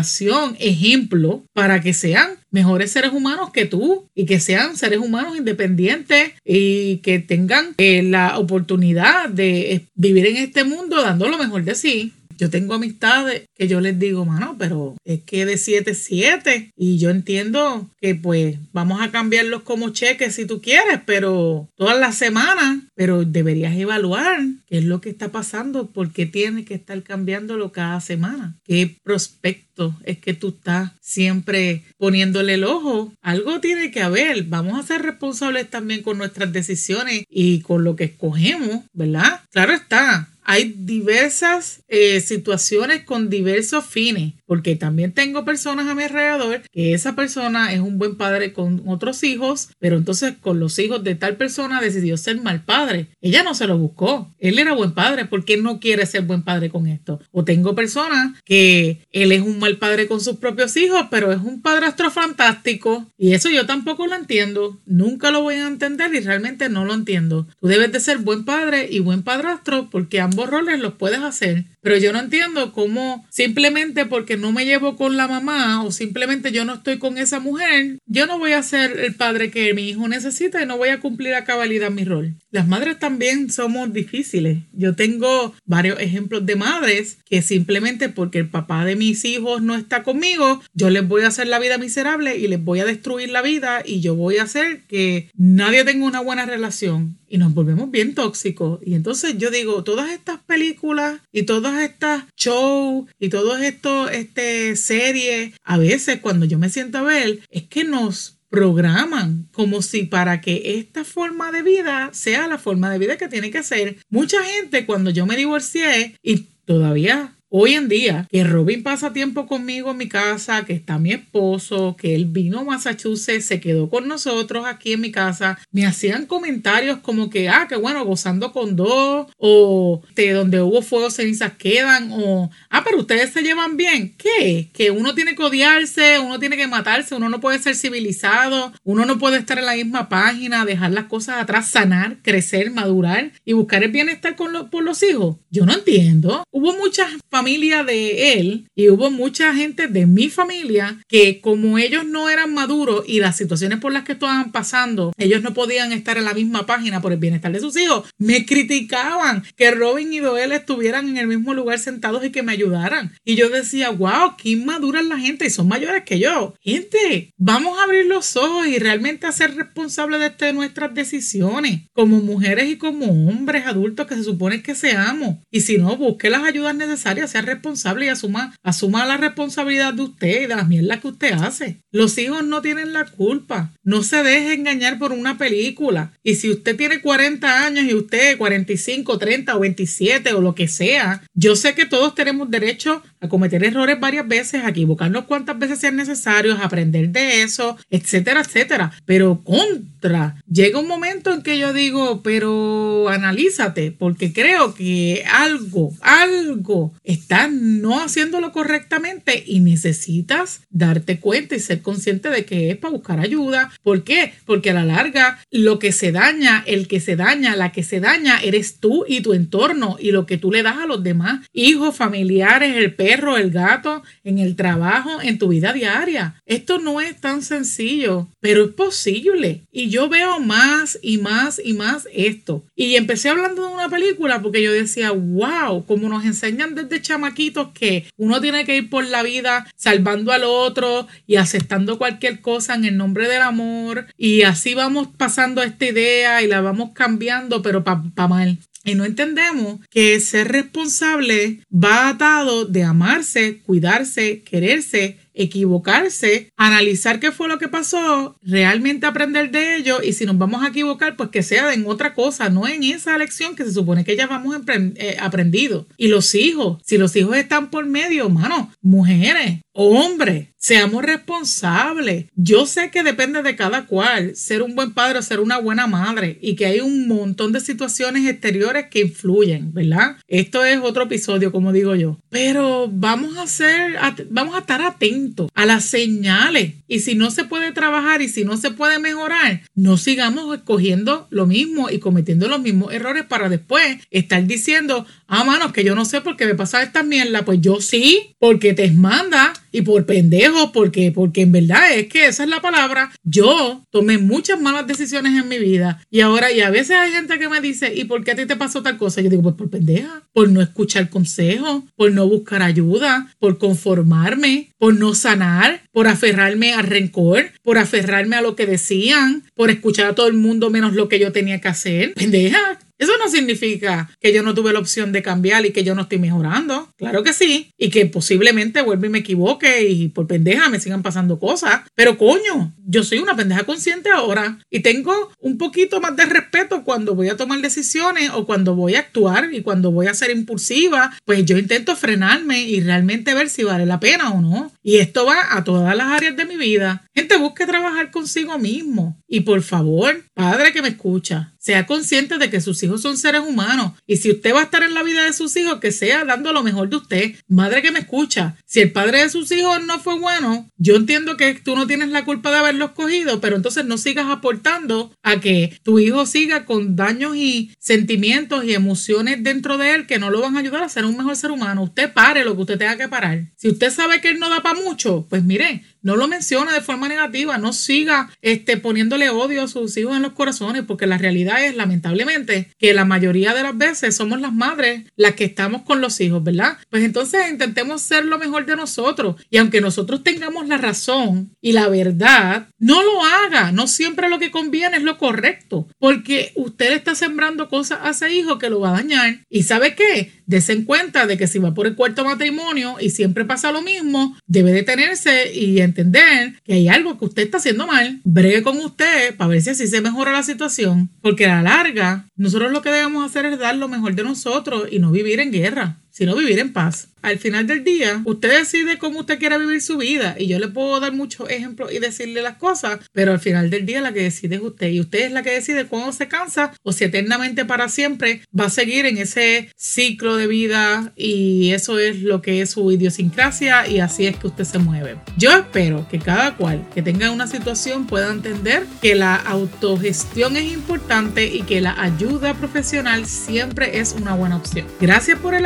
ejemplo, 0.60 1.44
para 1.54 1.82
que 1.82 1.94
sean 1.94 2.32
mejores 2.52 2.92
seres 2.92 3.12
humanos 3.12 3.52
que 3.52 3.66
tú 3.66 4.08
y 4.16 4.26
que 4.26 4.40
sean 4.40 4.78
seres 4.78 5.00
humanos 5.00 5.38
independientes 5.38 6.32
y 6.44 6.98
que 6.98 7.20
tengan 7.20 7.76
eh, 7.78 8.02
la 8.02 8.40
oportunidad 8.40 9.30
de 9.30 9.74
eh, 9.74 9.86
vivir 9.96 10.26
en 10.28 10.38
este 10.38 10.64
mundo 10.64 11.02
dando 11.02 11.28
lo 11.28 11.38
mejor 11.38 11.64
de 11.64 11.76
sí. 11.76 12.14
Yo 12.38 12.50
tengo 12.50 12.74
amistades 12.74 13.44
que 13.56 13.68
yo 13.68 13.82
les 13.82 13.98
digo, 13.98 14.26
mano, 14.26 14.56
pero 14.58 14.96
es 15.04 15.22
que 15.24 15.46
de 15.46 15.58
7 15.58 15.94
7 15.94 16.72
y 16.76 16.98
yo 16.98 17.10
entiendo 17.10 17.90
que 18.00 18.16
pues 18.16 18.58
vamos 18.74 19.02
a 19.02 19.12
cambiarlos 19.12 19.64
como 19.64 19.90
cheques 19.90 20.36
si 20.36 20.46
tú 20.46 20.62
quieres, 20.62 21.00
pero 21.06 21.70
todas 21.76 22.00
las 22.00 22.16
semanas, 22.18 22.80
pero 22.96 23.24
deberías 23.24 23.76
evaluar 23.78 24.40
qué 24.68 24.80
es 24.80 24.84
lo 24.84 25.02
que 25.02 25.10
está 25.10 25.32
pasando, 25.32 25.88
por 25.88 26.12
qué 26.12 26.26
tienes 26.26 26.66
que 26.66 26.76
estar 26.76 27.02
cambiándolo 27.04 27.72
cada 27.72 28.02
semana, 28.02 28.56
qué 28.64 28.96
prospecto 29.04 29.66
es 30.04 30.18
que 30.20 30.34
tú 30.34 30.50
estás 30.50 30.92
siempre 31.02 31.84
poniéndole 31.98 32.56
el 32.56 32.64
ojo. 32.64 33.14
Algo 33.22 33.60
tiene 33.60 33.92
que 33.92 34.02
haber, 34.02 34.44
vamos 34.44 34.80
a 34.80 34.88
ser 34.88 35.02
responsables 35.02 35.70
también 35.70 36.02
con 36.02 36.18
nuestras 36.18 36.52
decisiones 36.54 37.24
y 37.30 37.62
con 37.62 37.84
lo 37.84 37.96
que 37.96 38.06
escogemos, 38.06 38.86
¿verdad? 38.94 39.42
Claro 39.52 39.74
está, 39.74 40.30
hay 40.46 40.76
diversas 40.78 41.84
eh, 41.88 42.22
situaciones 42.22 43.04
con 43.04 43.30
diversos 43.30 43.84
fines, 43.86 44.34
porque 44.46 44.76
también 44.76 45.12
tengo 45.12 45.46
personas 45.46 45.88
a 45.88 45.96
mi 45.96 46.04
alrededor 46.04 46.62
que 46.72 46.94
esa 46.94 47.16
persona 47.16 47.74
es 47.74 47.80
un 47.80 47.98
buen 47.98 48.16
padre 48.16 48.54
con 48.54 48.84
otros 48.86 49.24
hijos, 49.24 49.70
pero 49.80 49.98
entonces 49.98 50.36
con 50.40 50.60
los 50.60 50.78
hijos 50.80 51.04
de 51.04 51.16
tal 51.16 51.36
persona 51.36 51.82
decidió 51.82 52.18
ser 52.18 52.42
mal 52.42 52.64
padre. 52.64 53.08
Ella 53.22 53.44
no 53.44 53.54
se 53.56 53.68
lo 53.68 53.78
buscó, 53.78 54.34
él 54.40 54.60
era 54.60 54.74
buen 54.74 54.94
padre, 54.94 55.26
porque 55.26 55.58
no 55.58 55.80
quiere 55.80 56.06
ser 56.06 56.24
buen 56.24 56.44
padre 56.44 56.70
con 56.70 56.88
esto? 56.88 57.20
O 57.32 57.44
tengo 57.44 57.76
personas 57.76 58.40
que 58.44 59.02
él 59.12 59.32
es 59.32 59.42
un 59.42 59.60
mal 59.60 59.78
padre 59.78 60.08
con 60.08 60.22
sus 60.22 60.38
propios 60.38 60.76
hijos, 60.78 61.08
pero 61.10 61.32
es 61.32 61.40
un 61.40 61.62
padrastro 61.62 62.12
fantástico 62.12 63.08
y 63.18 63.34
eso 63.34 63.50
yo 63.50 63.66
tampoco 63.66 64.08
lo 64.08 64.16
entiendo, 64.16 64.80
nunca 64.86 65.32
lo 65.32 65.42
voy 65.42 65.56
a 65.56 65.68
entender 65.68 66.14
y 66.14 66.20
realmente 66.20 66.70
no 66.70 66.86
lo 66.86 66.94
entiendo. 66.94 67.48
Tú 67.60 67.68
debes 67.68 67.92
de 67.92 68.00
ser 68.00 68.20
buen 68.20 68.46
padre 68.46 68.88
y 68.90 69.00
buen 69.00 69.24
padrastro 69.24 69.90
porque 69.90 70.22
ambos 70.22 70.50
roles 70.50 70.80
los 70.80 70.94
puedes 70.94 71.20
hacer, 71.20 71.66
pero 71.86 71.98
yo 71.98 72.12
no 72.12 72.20
entiendo 72.20 72.74
cómo 72.74 73.28
simplemente 73.30 74.08
porque 74.08 74.38
no 74.38 74.52
me 74.52 74.66
llevo 74.66 74.96
con 74.96 75.18
la 75.18 75.28
mamá 75.28 75.84
o 75.84 75.92
simplemente 75.92 76.52
yo 76.52 76.66
no 76.66 76.74
estoy 76.74 76.98
con 76.98 77.20
esa 77.20 77.40
mujer, 77.40 78.00
yo 78.08 78.26
no 78.26 78.40
voy 78.40 78.54
a 78.54 78.64
ser 78.64 79.00
el 79.02 79.14
padre 79.14 79.52
que 79.52 79.72
mi 79.76 79.90
hijo 79.90 80.08
necesita 80.08 80.64
y 80.64 80.66
no 80.66 80.78
voy 80.78 80.90
a 80.90 81.00
cumplir 81.00 81.36
a 81.36 81.44
cabalidad 81.44 81.92
mi 81.92 82.04
rol. 82.04 82.34
Las 82.50 82.68
madres 82.68 82.98
también 82.98 83.52
somos 83.52 83.94
difíciles. 83.94 84.64
Yo 84.74 84.96
tengo 84.96 85.54
varios 85.64 86.00
ejemplos 86.00 86.44
de 86.48 86.56
madres 86.56 87.20
que 87.30 87.44
simplemente 87.44 88.10
porque 88.10 88.40
el 88.40 88.50
papá 88.50 88.84
de 88.84 88.96
mis 88.96 89.24
hijos 89.24 89.62
no 89.62 89.76
está 89.76 90.02
conmigo, 90.02 90.64
yo 90.74 90.90
les 90.90 91.08
voy 91.08 91.22
a 91.22 91.28
hacer 91.28 91.46
la 91.46 91.60
vida 91.60 91.78
miserable 91.78 92.36
y 92.36 92.48
les 92.48 92.64
voy 92.64 92.80
a 92.80 92.86
destruir 92.86 93.30
la 93.30 93.44
vida 93.44 93.84
y 93.86 94.02
yo 94.02 94.16
voy 94.16 94.38
a 94.38 94.44
hacer 94.44 94.86
que 94.88 95.30
nadie 95.36 95.86
tenga 95.86 96.08
una 96.08 96.22
buena 96.22 96.48
relación 96.48 97.20
y 97.28 97.38
nos 97.38 97.54
volvemos 97.54 97.92
bien 97.92 98.16
tóxicos. 98.16 98.80
Y 98.86 98.96
entonces 98.96 99.38
yo 99.38 99.52
digo, 99.52 99.84
todas 99.84 100.12
estas 100.12 100.40
películas 100.42 101.22
y 101.32 101.44
todas 101.44 101.82
estas 101.82 102.24
shows 102.38 103.10
y 103.20 103.30
todas 103.30 103.64
estas 103.64 104.12
este, 104.14 104.76
series, 104.76 105.54
a 105.64 105.78
veces 105.78 106.20
cuando 106.22 106.46
yo 106.46 106.60
me 106.60 106.70
siento 106.70 107.00
a 107.00 107.04
ver, 107.04 107.40
es 107.50 107.64
que 107.64 107.84
nos 107.84 108.36
programan 108.50 109.50
como 109.52 109.82
si 109.82 110.04
para 110.04 110.40
que 110.40 110.78
esta 110.78 111.04
forma 111.04 111.52
de 111.52 111.62
vida 111.62 112.10
sea 112.14 112.48
la 112.48 112.58
forma 112.58 112.90
de 112.90 113.00
vida 113.00 113.18
que 113.18 113.28
tiene 113.28 113.52
que 113.52 113.64
ser. 113.64 113.98
Mucha 114.10 114.42
gente 114.44 114.86
cuando 114.86 115.10
yo 115.10 115.26
me 115.26 115.36
divorcié 115.36 116.16
y 116.24 116.48
todavía 116.66 117.35
hoy 117.58 117.74
en 117.74 117.88
día 117.88 118.28
que 118.30 118.44
Robin 118.44 118.84
pasa 118.84 119.14
tiempo 119.14 119.48
conmigo 119.48 119.92
en 119.92 119.98
mi 119.98 120.10
casa, 120.10 120.66
que 120.66 120.74
está 120.74 121.00
mi 121.00 121.14
esposo, 121.14 121.96
que 121.98 122.14
él 122.14 122.26
vino 122.26 122.60
a 122.60 122.64
Massachusetts, 122.66 123.46
se 123.46 123.62
quedó 123.62 123.90
con 123.90 124.10
nosotros 124.10 124.66
aquí 124.66 124.92
en 124.92 125.00
mi 125.00 125.10
casa, 125.10 125.58
me 125.72 125.86
hacían 125.86 126.26
comentarios 126.26 127.00
como 127.00 127.30
que, 127.30 127.48
ah, 127.48 127.68
qué 127.70 127.78
bueno, 127.78 128.04
gozando 128.04 128.52
con 128.52 128.76
dos, 128.76 129.28
o 129.38 130.02
de 130.16 130.34
donde 130.34 130.62
hubo 130.62 130.82
fuego, 130.82 131.10
cenizas 131.10 131.54
quedan, 131.54 132.10
o, 132.12 132.52
ah, 132.70 132.82
pero 132.84 132.98
ustedes 132.98 133.32
se 133.32 133.42
llevan 133.42 133.78
bien. 133.78 134.14
¿Qué? 134.18 134.70
Que 134.74 134.92
uno 134.92 135.16
tiene 135.16 135.34
que 135.34 135.44
odiarse, 135.44 136.20
uno 136.20 136.40
tiene 136.40 136.58
que 136.58 136.68
matarse, 136.68 137.16
uno 137.16 137.30
no 137.30 137.40
puede 137.40 137.60
ser 137.60 137.78
civilizado, 137.78 138.74
uno 138.84 139.06
no 139.06 139.18
puede 139.18 139.38
estar 139.38 139.58
en 139.58 139.66
la 139.66 139.76
misma 139.76 140.10
página, 140.10 140.66
dejar 140.66 140.92
las 140.92 141.06
cosas 141.06 141.42
atrás, 141.42 141.70
sanar, 141.70 142.18
crecer, 142.22 142.70
madurar 142.72 143.32
y 143.46 143.54
buscar 143.54 143.82
el 143.86 143.92
bienestar 143.92 144.36
con 144.36 144.70
por 144.70 144.84
los 144.84 145.02
hijos. 145.04 145.38
Yo 145.50 145.66
no 145.66 145.74
entiendo. 145.74 146.44
Hubo 146.52 146.74
muchas 146.74 147.12
familias 147.30 147.45
de 147.46 148.34
él 148.34 148.68
y 148.76 148.90
hubo 148.90 149.12
mucha 149.12 149.54
gente 149.54 149.88
de 149.88 150.06
mi 150.06 150.30
familia 150.30 151.00
que 151.08 151.40
como 151.42 151.78
ellos 151.78 152.06
no 152.06 152.30
eran 152.30 152.54
maduros 152.54 153.06
y 153.08 153.20
las 153.20 153.38
situaciones 153.38 153.80
por 153.80 153.94
las 153.94 154.04
que 154.04 154.14
estaban 154.14 154.52
pasando, 154.52 155.14
ellos 155.18 155.42
no 155.42 155.54
podían 155.54 155.92
estar 155.92 156.18
en 156.18 156.26
la 156.26 156.34
misma 156.34 156.66
página 156.66 157.02
por 157.02 157.14
el 157.14 157.20
bienestar 157.20 157.52
de 157.52 157.60
sus 157.60 157.78
hijos. 157.78 158.10
Me 158.18 158.46
criticaban 158.46 159.44
que 159.56 159.72
Robin 159.72 160.12
y 160.12 160.20
Doel 160.20 160.52
estuvieran 160.52 161.08
en 161.08 161.18
el 161.18 161.28
mismo 161.28 161.54
lugar 161.54 161.80
sentados 161.80 162.26
y 162.26 162.32
que 162.32 162.44
me 162.44 162.52
ayudaran. 162.52 163.14
Y 163.24 163.36
yo 163.36 163.50
decía, 163.50 163.90
wow, 163.92 164.36
qué 164.38 164.50
inmadura 164.50 165.00
es 165.00 165.06
la 165.06 165.20
gente 165.20 165.46
y 165.46 165.50
son 165.50 165.68
mayores 165.68 166.04
que 166.04 166.20
yo. 166.20 166.56
Gente, 166.62 167.34
vamos 167.38 167.78
a 167.80 167.84
abrir 167.84 168.06
los 168.06 168.36
ojos 168.36 168.68
y 168.68 168.80
realmente 168.80 169.28
a 169.28 169.32
ser 169.32 169.56
responsables 169.56 170.20
de, 170.20 170.28
este, 170.28 170.54
nuestras 170.54 170.94
decisiones 170.94 171.82
como 171.94 172.22
mujeres 172.22 172.70
y 172.70 172.78
como 172.78 173.06
hombres 173.30 173.66
adultos 173.66 174.08
que 174.08 174.16
se 174.16 174.24
supone 174.24 174.62
que 174.62 174.76
seamos. 174.76 175.38
Y 175.52 175.62
si 175.62 175.78
no, 175.78 175.96
busque 175.96 176.30
las 176.30 176.44
ayudas 176.44 176.76
necesarias, 176.76 177.35
responsable 177.42 178.06
y 178.06 178.10
asuma, 178.10 178.56
asuma 178.64 179.06
la 179.06 179.18
responsabilidad 179.18 179.94
de 179.94 180.04
usted 180.04 180.44
y 180.44 180.46
de 180.46 180.56
las 180.56 180.68
mierdas 180.68 181.02
que 181.02 181.08
usted 181.10 181.34
hace. 181.34 181.78
Los 181.92 182.18
hijos 182.18 182.44
no 182.46 182.62
tienen 182.62 182.94
la 182.94 183.06
culpa. 183.06 183.72
No 183.84 184.04
se 184.04 184.24
deje 184.24 184.54
engañar 184.54 185.00
por 185.00 185.12
una 185.12 185.38
película. 185.38 186.14
Y 186.24 186.36
si 186.36 186.50
usted 186.50 186.76
tiene 186.76 187.02
40 187.02 187.66
años 187.66 187.86
y 187.86 187.94
usted 187.94 188.38
45, 188.38 189.18
30 189.18 189.56
o 189.56 189.60
27 189.60 190.34
o 190.34 190.42
lo 190.42 190.56
que 190.56 190.68
sea, 190.68 191.24
yo 191.34 191.56
sé 191.56 191.76
que 191.76 191.86
todos 191.86 192.16
tenemos 192.16 192.50
derecho 192.50 193.04
a 193.22 193.30
cometer 193.30 193.64
errores 193.64 194.00
varias 194.00 194.28
veces, 194.28 194.64
a 194.64 194.70
equivocarnos 194.70 195.26
cuantas 195.26 195.58
veces 195.58 195.80
sean 195.80 195.96
necesarios, 195.96 196.60
a 196.60 196.66
aprender 196.66 197.10
de 197.10 197.44
eso, 197.44 197.78
etcétera, 197.90 198.42
etcétera. 198.42 198.92
Pero 199.06 199.42
contra, 199.44 200.42
llega 200.52 200.80
un 200.80 200.88
momento 200.88 201.32
en 201.32 201.42
que 201.42 201.58
yo 201.58 201.74
digo, 201.74 202.22
pero 202.22 203.10
analízate, 203.10 203.92
porque 203.92 204.34
creo 204.34 204.74
que 204.74 205.24
algo, 205.32 205.94
algo 206.02 206.94
está 207.04 207.48
no 207.48 208.02
haciéndolo 208.02 208.52
correctamente 208.52 209.44
y 209.46 209.60
necesitas 209.60 210.62
darte 210.70 211.20
cuenta 211.20 211.56
y 211.56 211.60
ser 211.60 211.82
consciente 211.82 212.30
de 212.30 212.46
que 212.46 212.72
es 212.72 212.78
para 212.78 212.94
buscar 212.94 213.20
ayuda. 213.20 213.72
¿Por 213.84 214.04
qué? 214.04 214.34
Porque 214.46 214.72
a 214.72 214.74
la 214.74 214.86
larga 214.86 215.40
lo 215.52 215.80
que 215.80 215.92
se 215.92 216.12
daña, 216.12 216.64
el 216.66 216.88
que 216.88 217.00
se 217.00 217.16
daña, 217.16 217.56
la 217.56 217.72
que 217.72 217.84
se 217.84 218.00
daña 218.00 218.40
eres 218.42 218.80
tú 218.80 219.06
y 219.08 219.22
tu 219.22 219.34
entorno 219.34 219.98
y 220.00 220.12
lo 220.12 220.26
que 220.26 220.38
tú 220.38 220.52
le 220.52 220.64
das 220.64 220.78
a 220.78 220.86
los 220.86 221.04
demás, 221.04 221.46
hijos, 221.54 221.96
familiares, 221.96 222.76
el 222.76 222.94
perro, 223.06 223.38
el 223.38 223.52
gato, 223.52 224.02
en 224.24 224.40
el 224.40 224.56
trabajo, 224.56 225.22
en 225.22 225.38
tu 225.38 225.50
vida 225.50 225.74
diaria. 225.74 226.42
Esto 226.48 226.80
no 226.80 227.02
es 227.02 227.22
tan 227.22 227.44
sencillo, 227.44 228.28
pero 228.40 228.66
es 228.66 228.72
posible. 228.72 229.62
Y 229.72 229.90
yo 229.90 230.10
veo 230.10 230.40
más 230.40 230.98
y 231.04 231.20
más 231.20 231.62
y 231.64 231.74
más 231.74 232.08
esto. 232.12 232.64
Y 232.76 232.96
empecé 232.96 233.30
hablando 233.30 233.68
de 233.68 233.76
una 233.76 233.90
película 233.90 234.42
porque 234.42 234.64
yo 234.64 234.72
decía, 234.74 235.12
wow, 235.12 235.86
como 235.86 236.10
nos 236.10 236.26
enseñan 236.26 236.74
desde 236.74 237.00
chamaquitos 237.00 237.68
que 237.76 238.08
uno 238.18 238.42
tiene 238.42 238.66
que 238.66 238.78
ir 238.78 238.90
por 238.90 239.06
la 239.06 239.22
vida 239.22 239.68
salvando 239.76 240.32
al 240.32 240.44
otro 240.44 241.08
y 241.28 241.36
aceptando 241.36 242.00
cualquier 242.00 242.42
cosa 242.42 242.74
en 242.74 242.86
el 242.86 242.98
nombre 242.98 243.30
del 243.30 243.44
amor. 243.44 244.08
Y 244.18 244.42
así 244.42 244.74
vamos 244.74 245.10
pasando 245.16 245.62
esta 245.62 245.86
idea 245.86 246.42
y 246.42 246.48
la 246.48 246.62
vamos 246.62 246.90
cambiando, 246.96 247.62
pero 247.62 247.84
para 247.84 248.02
pa 248.16 248.28
mal. 248.28 248.58
Y 248.86 248.96
no 248.96 249.04
entendemos 249.04 249.80
que 249.90 250.20
ser 250.20 250.50
responsable 250.50 251.60
va 251.74 252.08
atado 252.08 252.66
de 252.66 252.84
amarse, 252.84 253.62
cuidarse, 253.66 254.44
quererse 254.44 255.18
equivocarse, 255.36 256.52
analizar 256.58 257.20
qué 257.20 257.32
fue 257.32 257.48
lo 257.48 257.60
que 257.60 257.68
pasó, 257.68 258.38
realmente 258.42 259.06
aprender 259.06 259.52
de 259.52 259.78
ello 259.78 260.02
y 260.02 260.14
si 260.14 260.26
nos 260.26 260.38
vamos 260.38 260.64
a 260.64 260.70
equivocar, 260.70 261.16
pues 261.16 261.30
que 261.30 261.44
sea 261.44 261.74
en 261.74 261.86
otra 261.88 262.14
cosa, 262.14 262.50
no 262.50 262.68
en 262.68 262.84
esa 262.84 263.18
lección 263.18 263.56
que 263.56 263.66
se 263.66 263.74
supone 263.74 264.04
que 264.04 264.16
ya 264.16 264.28
vamos 264.28 264.56
eh, 264.68 265.18
aprendido. 265.20 265.88
Y 265.98 266.08
los 266.08 266.34
hijos, 266.36 266.82
si 266.86 266.98
los 266.98 267.16
hijos 267.16 267.36
están 267.38 267.70
por 267.70 267.86
medio, 267.86 268.30
mano, 268.30 268.72
mujeres, 268.82 269.62
hombres, 269.74 270.48
seamos 270.58 271.04
responsables. 271.04 272.26
Yo 272.36 272.66
sé 272.66 272.90
que 272.90 273.04
depende 273.04 273.44
de 273.44 273.56
cada 273.56 273.86
cual 273.86 274.36
ser 274.36 274.64
un 274.64 274.74
buen 274.74 274.94
padre 274.94 275.20
o 275.20 275.22
ser 275.22 275.40
una 275.40 275.60
buena 275.60 275.86
madre 275.86 276.40
y 276.42 276.56
que 276.56 276.66
hay 276.66 276.80
un 276.80 277.08
montón 277.08 277.52
de 277.52 277.60
situaciones 277.60 278.28
exteriores 278.28 278.88
que 278.90 279.02
influyen, 279.02 279.74
¿verdad? 279.74 280.18
Esto 280.28 280.66
es 280.66 280.80
otro 280.82 281.04
episodio, 281.04 281.52
como 281.52 281.72
digo 281.72 281.94
yo. 281.96 282.18
Pero 282.30 282.90
vamos 282.92 283.38
a 283.38 283.46
ser, 283.46 283.98
vamos 284.32 284.56
a 284.56 284.60
estar 284.60 284.82
atentos 284.82 285.25
a 285.54 285.66
las 285.66 285.86
señales. 285.86 286.74
Y 286.88 287.00
si 287.00 287.16
no 287.16 287.32
se 287.32 287.46
puede 287.46 287.72
trabajar 287.72 288.22
y 288.22 288.30
si 288.30 288.44
no 288.44 288.58
se 288.58 288.72
puede 288.72 289.00
mejorar, 289.00 289.62
no 289.74 289.98
sigamos 289.98 290.56
escogiendo 290.56 291.28
lo 291.30 291.46
mismo 291.46 291.90
y 291.90 292.00
cometiendo 292.00 292.48
los 292.48 292.62
mismos 292.62 292.94
errores 292.94 293.26
para 293.26 293.50
después 293.50 293.98
estar 294.12 294.46
diciendo, 294.46 295.06
ah, 295.28 295.44
manos, 295.44 295.72
que 295.72 295.84
yo 295.84 295.96
no 295.96 296.06
sé 296.06 296.22
por 296.22 296.38
qué 296.38 296.46
me 296.46 296.56
pasa 296.56 296.84
esta 296.84 297.04
mierda. 297.04 297.46
Pues 297.46 297.62
yo 297.62 297.82
sí, 297.82 298.36
porque 298.40 298.74
te 298.74 298.92
manda 298.92 299.54
y 299.76 299.82
por 299.82 300.06
pendejo, 300.06 300.72
porque, 300.72 301.12
porque 301.12 301.42
en 301.42 301.52
verdad 301.52 301.94
es 301.94 302.08
que 302.08 302.28
esa 302.28 302.44
es 302.44 302.50
la 302.50 302.62
palabra. 302.62 303.12
Yo 303.24 303.84
tomé 303.90 304.18
muchas 304.18 304.62
malas 304.62 304.88
decisiones 304.88 305.34
en 305.38 305.50
mi 305.50 305.60
vida 305.60 306.02
y 306.10 306.22
ahora, 306.22 306.50
y 306.54 306.62
a 306.62 306.70
veces 306.70 306.96
hay 306.96 307.12
gente 307.12 307.38
que 307.38 307.50
me 307.50 307.60
dice, 307.60 307.94
¿y 307.94 308.06
por 308.06 308.24
qué 308.24 308.32
a 308.32 308.36
ti 308.36 308.46
te 308.46 308.56
pasó 308.56 308.82
tal 308.82 308.98
cosa? 308.98 309.20
Yo 309.20 309.30
digo, 309.30 309.44
pues 309.44 309.56
por 309.56 309.70
pendeja, 309.70 310.24
por 310.32 310.50
no 310.50 310.62
escuchar 310.62 311.10
consejos, 311.10 311.84
por 311.98 312.14
no 312.14 312.26
buscar 312.26 312.62
ayuda, 312.62 313.28
por 313.38 313.58
conformarme, 313.58 314.70
por 314.78 314.96
no 314.96 315.14
sanar, 315.14 315.82
por 315.92 316.08
aferrarme 316.08 316.74
al 316.74 316.86
rencor, 316.86 317.52
por 317.62 317.78
aferrarme 317.78 318.38
a 318.38 318.42
lo 318.42 318.56
que 318.56 318.66
decían, 318.66 319.44
por 319.56 319.72
escuchar 319.72 320.06
a 320.06 320.16
todo 320.16 320.28
el 320.28 320.36
mundo 320.36 320.70
menos 320.70 320.94
lo 320.94 321.10
que 321.10 321.20
yo 321.20 321.34
tenía 321.34 321.60
que 321.60 321.68
hacer. 321.68 322.14
Pendeja, 322.14 322.80
eso 322.98 323.12
no 323.18 323.30
significa 323.30 324.10
que 324.20 324.34
yo 324.34 324.44
no 324.44 324.54
tuve 324.54 324.74
la 324.74 324.80
opción 324.80 325.12
de 325.12 325.22
cambiar 325.22 325.66
y 325.66 325.72
que 325.72 325.84
yo 325.84 325.96
no 325.96 326.04
estoy 326.04 326.20
mejorando. 326.20 326.90
Claro 326.98 327.24
que 327.24 327.34
sí. 327.34 327.72
Y 327.78 327.90
que 327.90 328.06
posiblemente 328.06 328.82
vuelva 328.82 329.08
y 329.08 329.10
me 329.10 329.20
equivoque 329.20 329.88
y 329.88 330.10
por 330.10 330.28
pendeja 330.28 330.70
me 330.70 330.80
sigan 330.80 331.04
pasando 331.04 331.40
cosas. 331.40 331.82
Pero 331.96 332.18
coño, 332.18 332.74
yo 332.86 333.04
soy 333.04 333.20
una 333.20 333.36
pendeja 333.36 333.64
consciente 333.64 334.10
ahora 334.10 334.60
y 334.70 334.80
tengo 334.80 335.32
un 335.40 335.58
poquito 335.58 336.00
más 336.00 336.16
de 336.16 336.26
respeto 336.26 336.84
cuando 336.84 337.16
voy 337.16 337.30
a 337.30 337.38
tomar 337.38 337.60
decisiones 337.62 338.30
o 338.34 338.46
cuando 338.46 338.76
voy 338.76 338.96
a 338.96 339.00
actuar 339.00 339.54
y 339.54 339.62
cuando 339.62 339.92
voy 339.92 340.08
a 340.08 340.14
ser 340.14 340.32
impulsiva. 340.32 341.14
Pues 341.26 341.46
yo 341.46 341.58
intento 341.58 341.96
frenarme 341.96 342.64
y 342.64 342.80
realmente 342.82 343.34
ver 343.34 343.50
si 343.50 343.64
vale 343.64 343.86
la 343.86 344.00
pena 344.00 344.32
o 344.32 344.42
no. 344.42 344.72
Y 344.84 344.98
esto 344.98 345.26
va 345.26 345.58
a 345.58 345.64
todas 345.64 345.96
las 345.96 346.08
áreas 346.08 346.38
de 346.38 346.46
mi 346.46 346.58
vida. 346.58 347.05
Gente, 347.16 347.38
busque 347.38 347.66
trabajar 347.66 348.12
consigo 348.12 348.60
mismo. 348.60 349.18
Y 349.26 349.40
por 349.42 349.62
favor, 349.62 350.26
padre 350.34 350.74
que 350.74 350.82
me 350.82 350.90
escucha, 350.90 351.54
sea 351.58 351.86
consciente 351.86 352.38
de 352.38 352.50
que 352.50 352.60
sus 352.60 352.84
hijos 352.84 353.02
son 353.02 353.18
seres 353.18 353.42
humanos. 353.42 353.94
Y 354.06 354.18
si 354.18 354.32
usted 354.32 354.54
va 354.54 354.60
a 354.60 354.64
estar 354.64 354.84
en 354.84 354.94
la 354.94 355.02
vida 355.02 355.24
de 355.24 355.32
sus 355.32 355.56
hijos, 355.56 355.80
que 355.80 355.94
sea 355.94 356.26
dando 356.26 356.52
lo 356.52 356.62
mejor 356.62 356.90
de 356.90 356.98
usted. 356.98 357.36
Madre 357.48 357.82
que 357.82 357.92
me 357.92 358.00
escucha, 358.00 358.58
si 358.66 358.82
el 358.82 358.92
padre 358.92 359.22
de 359.22 359.30
sus 359.30 359.50
hijos 359.52 359.84
no 359.86 359.98
fue 360.00 360.20
bueno, 360.20 360.70
yo 360.78 360.98
entiendo 360.98 361.38
que 361.38 361.54
tú 361.56 361.76
no 361.76 361.88
tienes 361.88 362.10
la 362.10 362.26
culpa 362.26 362.52
de 362.52 362.58
haberlo 362.58 362.86
escogido, 362.86 363.40
pero 363.40 363.56
entonces 363.56 363.86
no 363.86 363.98
sigas 363.98 364.28
aportando 364.28 365.16
a 365.24 365.40
que 365.40 365.80
tu 365.84 366.00
hijo 366.00 366.26
siga 366.26 366.66
con 366.66 366.98
daños 366.98 367.38
y 367.38 367.72
sentimientos 367.80 368.66
y 368.66 368.74
emociones 368.74 369.42
dentro 369.42 369.78
de 369.78 369.96
él 369.96 370.06
que 370.06 370.20
no 370.20 370.30
lo 370.30 370.42
van 370.42 370.58
a 370.58 370.60
ayudar 370.60 370.84
a 370.84 370.90
ser 370.90 371.06
un 371.06 371.16
mejor 371.16 371.38
ser 371.38 371.52
humano. 371.52 371.84
Usted 371.84 372.12
pare 372.14 372.44
lo 372.44 372.56
que 372.56 372.62
usted 372.62 372.78
tenga 372.78 372.98
que 372.98 373.08
parar. 373.08 373.52
Si 373.56 373.70
usted 373.70 373.90
sabe 373.90 374.20
que 374.20 374.28
él 374.28 374.40
no 374.40 374.50
da 374.50 374.62
para 374.62 374.80
mucho, 374.82 375.26
pues 375.30 375.44
mire, 375.44 375.84
no 376.06 376.16
lo 376.16 376.28
menciona 376.28 376.72
de 376.72 376.82
forma 376.82 377.10
negativa, 377.10 377.58
no 377.58 377.74
siga 377.74 378.30
este, 378.44 378.78
poniéndole 378.78 379.32
odio 379.32 379.64
a 379.64 379.68
sus 379.68 379.98
hijos 379.98 380.16
en 380.16 380.22
los 380.22 380.34
corazones, 380.34 380.84
porque 380.84 381.08
la 381.08 381.18
realidad 381.18 381.66
es, 381.66 381.76
lamentablemente, 381.76 382.70
que 382.78 382.94
la 382.94 383.06
mayoría 383.06 383.56
de 383.56 383.64
las 383.64 383.76
veces 383.76 384.16
somos 384.16 384.40
las 384.40 384.54
madres 384.54 385.06
las 385.16 385.34
que 385.34 385.46
estamos 385.46 385.82
con 385.82 386.02
los 386.02 386.22
hijos, 386.22 386.44
¿verdad? 386.44 386.78
Pues 386.92 387.04
entonces 387.04 387.50
intentemos 387.50 388.04
ser 388.04 388.24
lo 388.24 388.38
mejor 388.38 388.68
de 388.68 388.76
nosotros. 388.76 389.44
Y 389.50 389.58
aunque 389.58 389.82
nosotros 389.82 390.22
tengamos 390.22 390.68
la 390.68 390.78
razón 390.78 391.56
y 391.60 391.72
la 391.72 391.88
verdad, 391.90 392.68
no 392.78 393.02
lo 393.02 393.24
haga. 393.26 393.72
No 393.72 393.88
siempre 393.88 394.30
lo 394.30 394.38
que 394.38 394.52
conviene 394.52 394.98
es 394.98 395.04
lo 395.04 395.18
correcto, 395.18 395.88
porque 395.98 396.52
usted 396.54 396.94
está 396.94 397.16
sembrando 397.16 397.68
cosas 397.68 397.98
a 398.04 398.12
ese 398.12 398.32
hijo 398.32 398.60
que 398.60 398.70
lo 398.70 398.80
va 398.80 398.90
a 398.90 399.02
dañar. 399.02 399.40
¿Y 399.50 399.64
sabe 399.64 399.96
qué? 399.96 400.34
Dese 400.46 400.86
cuenta 400.86 401.26
de 401.26 401.38
que 401.38 401.48
si 401.48 401.58
va 401.58 401.74
por 401.74 401.88
el 401.88 401.96
cuarto 401.96 402.24
matrimonio 402.24 402.98
y 403.00 403.10
siempre 403.10 403.46
pasa 403.46 403.72
lo 403.72 403.82
mismo, 403.82 404.38
debe 404.46 404.72
detenerse 404.72 405.52
y 405.52 405.80
entender 406.02 406.54
que 406.64 406.74
hay 406.74 406.88
algo 406.88 407.18
que 407.18 407.26
usted 407.26 407.44
está 407.44 407.58
haciendo 407.58 407.88
mal, 407.88 408.20
bregue 408.24 408.64
con 408.64 408.78
usted 408.78 409.36
para 409.36 409.50
ver 409.50 409.62
si 409.62 409.72
así 409.72 409.88
se 409.88 410.02
mejora 410.02 410.32
la 410.32 410.44
situación, 410.44 411.10
porque 411.22 411.46
a 411.46 411.62
la 411.62 411.62
larga 411.62 412.26
nosotros 412.36 412.72
lo 412.72 412.82
que 412.82 412.90
debemos 412.90 413.26
hacer 413.26 413.46
es 413.46 413.58
dar 413.60 413.76
lo 413.76 413.88
mejor 413.88 414.16
de 414.16 414.24
nosotros 414.24 414.88
y 414.92 415.00
no 415.00 415.12
vivir 415.12 415.40
en 415.40 415.52
guerra. 415.52 415.98
Sino 416.16 416.34
vivir 416.34 416.60
en 416.60 416.72
paz. 416.72 417.10
Al 417.22 417.40
final 417.40 417.66
del 417.66 417.84
día, 417.84 418.22
usted 418.24 418.60
decide 418.60 419.00
cómo 419.00 419.22
usted 419.22 419.40
quiera 419.40 419.58
vivir 419.58 419.82
su 419.82 419.98
vida 419.98 420.36
y 420.38 420.46
yo 420.46 420.60
le 420.60 420.68
puedo 420.68 421.00
dar 421.00 421.12
muchos 421.12 421.50
ejemplos 421.50 421.92
y 421.92 421.98
decirle 421.98 422.44
las 422.44 422.58
cosas, 422.58 423.00
pero 423.14 423.32
al 423.32 423.40
final 423.40 423.72
del 423.72 423.88
día 423.88 424.00
la 424.00 424.14
que 424.14 424.22
decide 424.22 424.58
es 424.58 424.62
usted 424.62 424.92
y 424.92 425.00
usted 425.00 425.26
es 425.26 425.32
la 425.32 425.42
que 425.42 425.50
decide 425.50 425.88
cuándo 425.88 426.12
se 426.14 426.28
cansa 426.28 426.72
o 426.84 426.94
si 426.94 427.04
eternamente 427.04 427.66
para 427.66 427.90
siempre 427.90 428.42
va 428.58 428.66
a 428.66 428.70
seguir 428.70 429.08
en 429.08 429.18
ese 429.18 429.72
ciclo 429.76 430.38
de 430.38 430.46
vida 430.46 431.14
y 431.16 431.72
eso 431.72 431.98
es 431.98 432.22
lo 432.22 432.44
que 432.44 432.62
es 432.62 432.70
su 432.70 432.92
idiosincrasia 432.92 433.88
y 433.88 434.00
así 434.00 434.28
es 434.28 434.38
que 434.38 434.46
usted 434.46 434.64
se 434.64 434.78
mueve. 434.78 435.16
Yo 435.36 435.52
espero 435.52 436.08
que 436.08 436.20
cada 436.20 436.56
cual 436.56 436.88
que 436.94 437.02
tenga 437.02 437.32
una 437.32 437.48
situación 437.48 438.06
pueda 438.06 438.32
entender 438.32 438.86
que 439.02 439.16
la 439.16 439.36
autogestión 439.36 440.58
es 440.58 440.72
importante 440.72 441.48
y 441.48 441.64
que 441.64 441.82
la 441.82 442.00
ayuda 442.00 442.54
profesional 442.54 443.26
siempre 443.26 443.98
es 443.98 444.14
una 444.14 444.36
buena 444.36 444.58
opción. 444.58 444.86
Gracias 445.02 445.40
por 445.40 445.56
el 445.56 445.66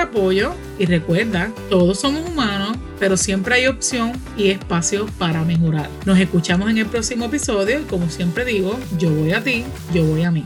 y 0.77 0.85
recuerda, 0.85 1.51
todos 1.69 1.99
somos 1.99 2.27
humanos, 2.29 2.77
pero 2.99 3.17
siempre 3.17 3.55
hay 3.55 3.67
opción 3.67 4.13
y 4.37 4.49
espacio 4.49 5.05
para 5.17 5.43
mejorar. 5.43 5.89
Nos 6.05 6.19
escuchamos 6.19 6.69
en 6.69 6.77
el 6.77 6.85
próximo 6.85 7.25
episodio 7.25 7.79
y 7.79 7.83
como 7.83 8.09
siempre 8.09 8.45
digo, 8.45 8.77
yo 8.97 9.09
voy 9.11 9.33
a 9.33 9.43
ti, 9.43 9.65
yo 9.93 10.03
voy 10.05 10.23
a 10.23 10.31
mí. 10.31 10.45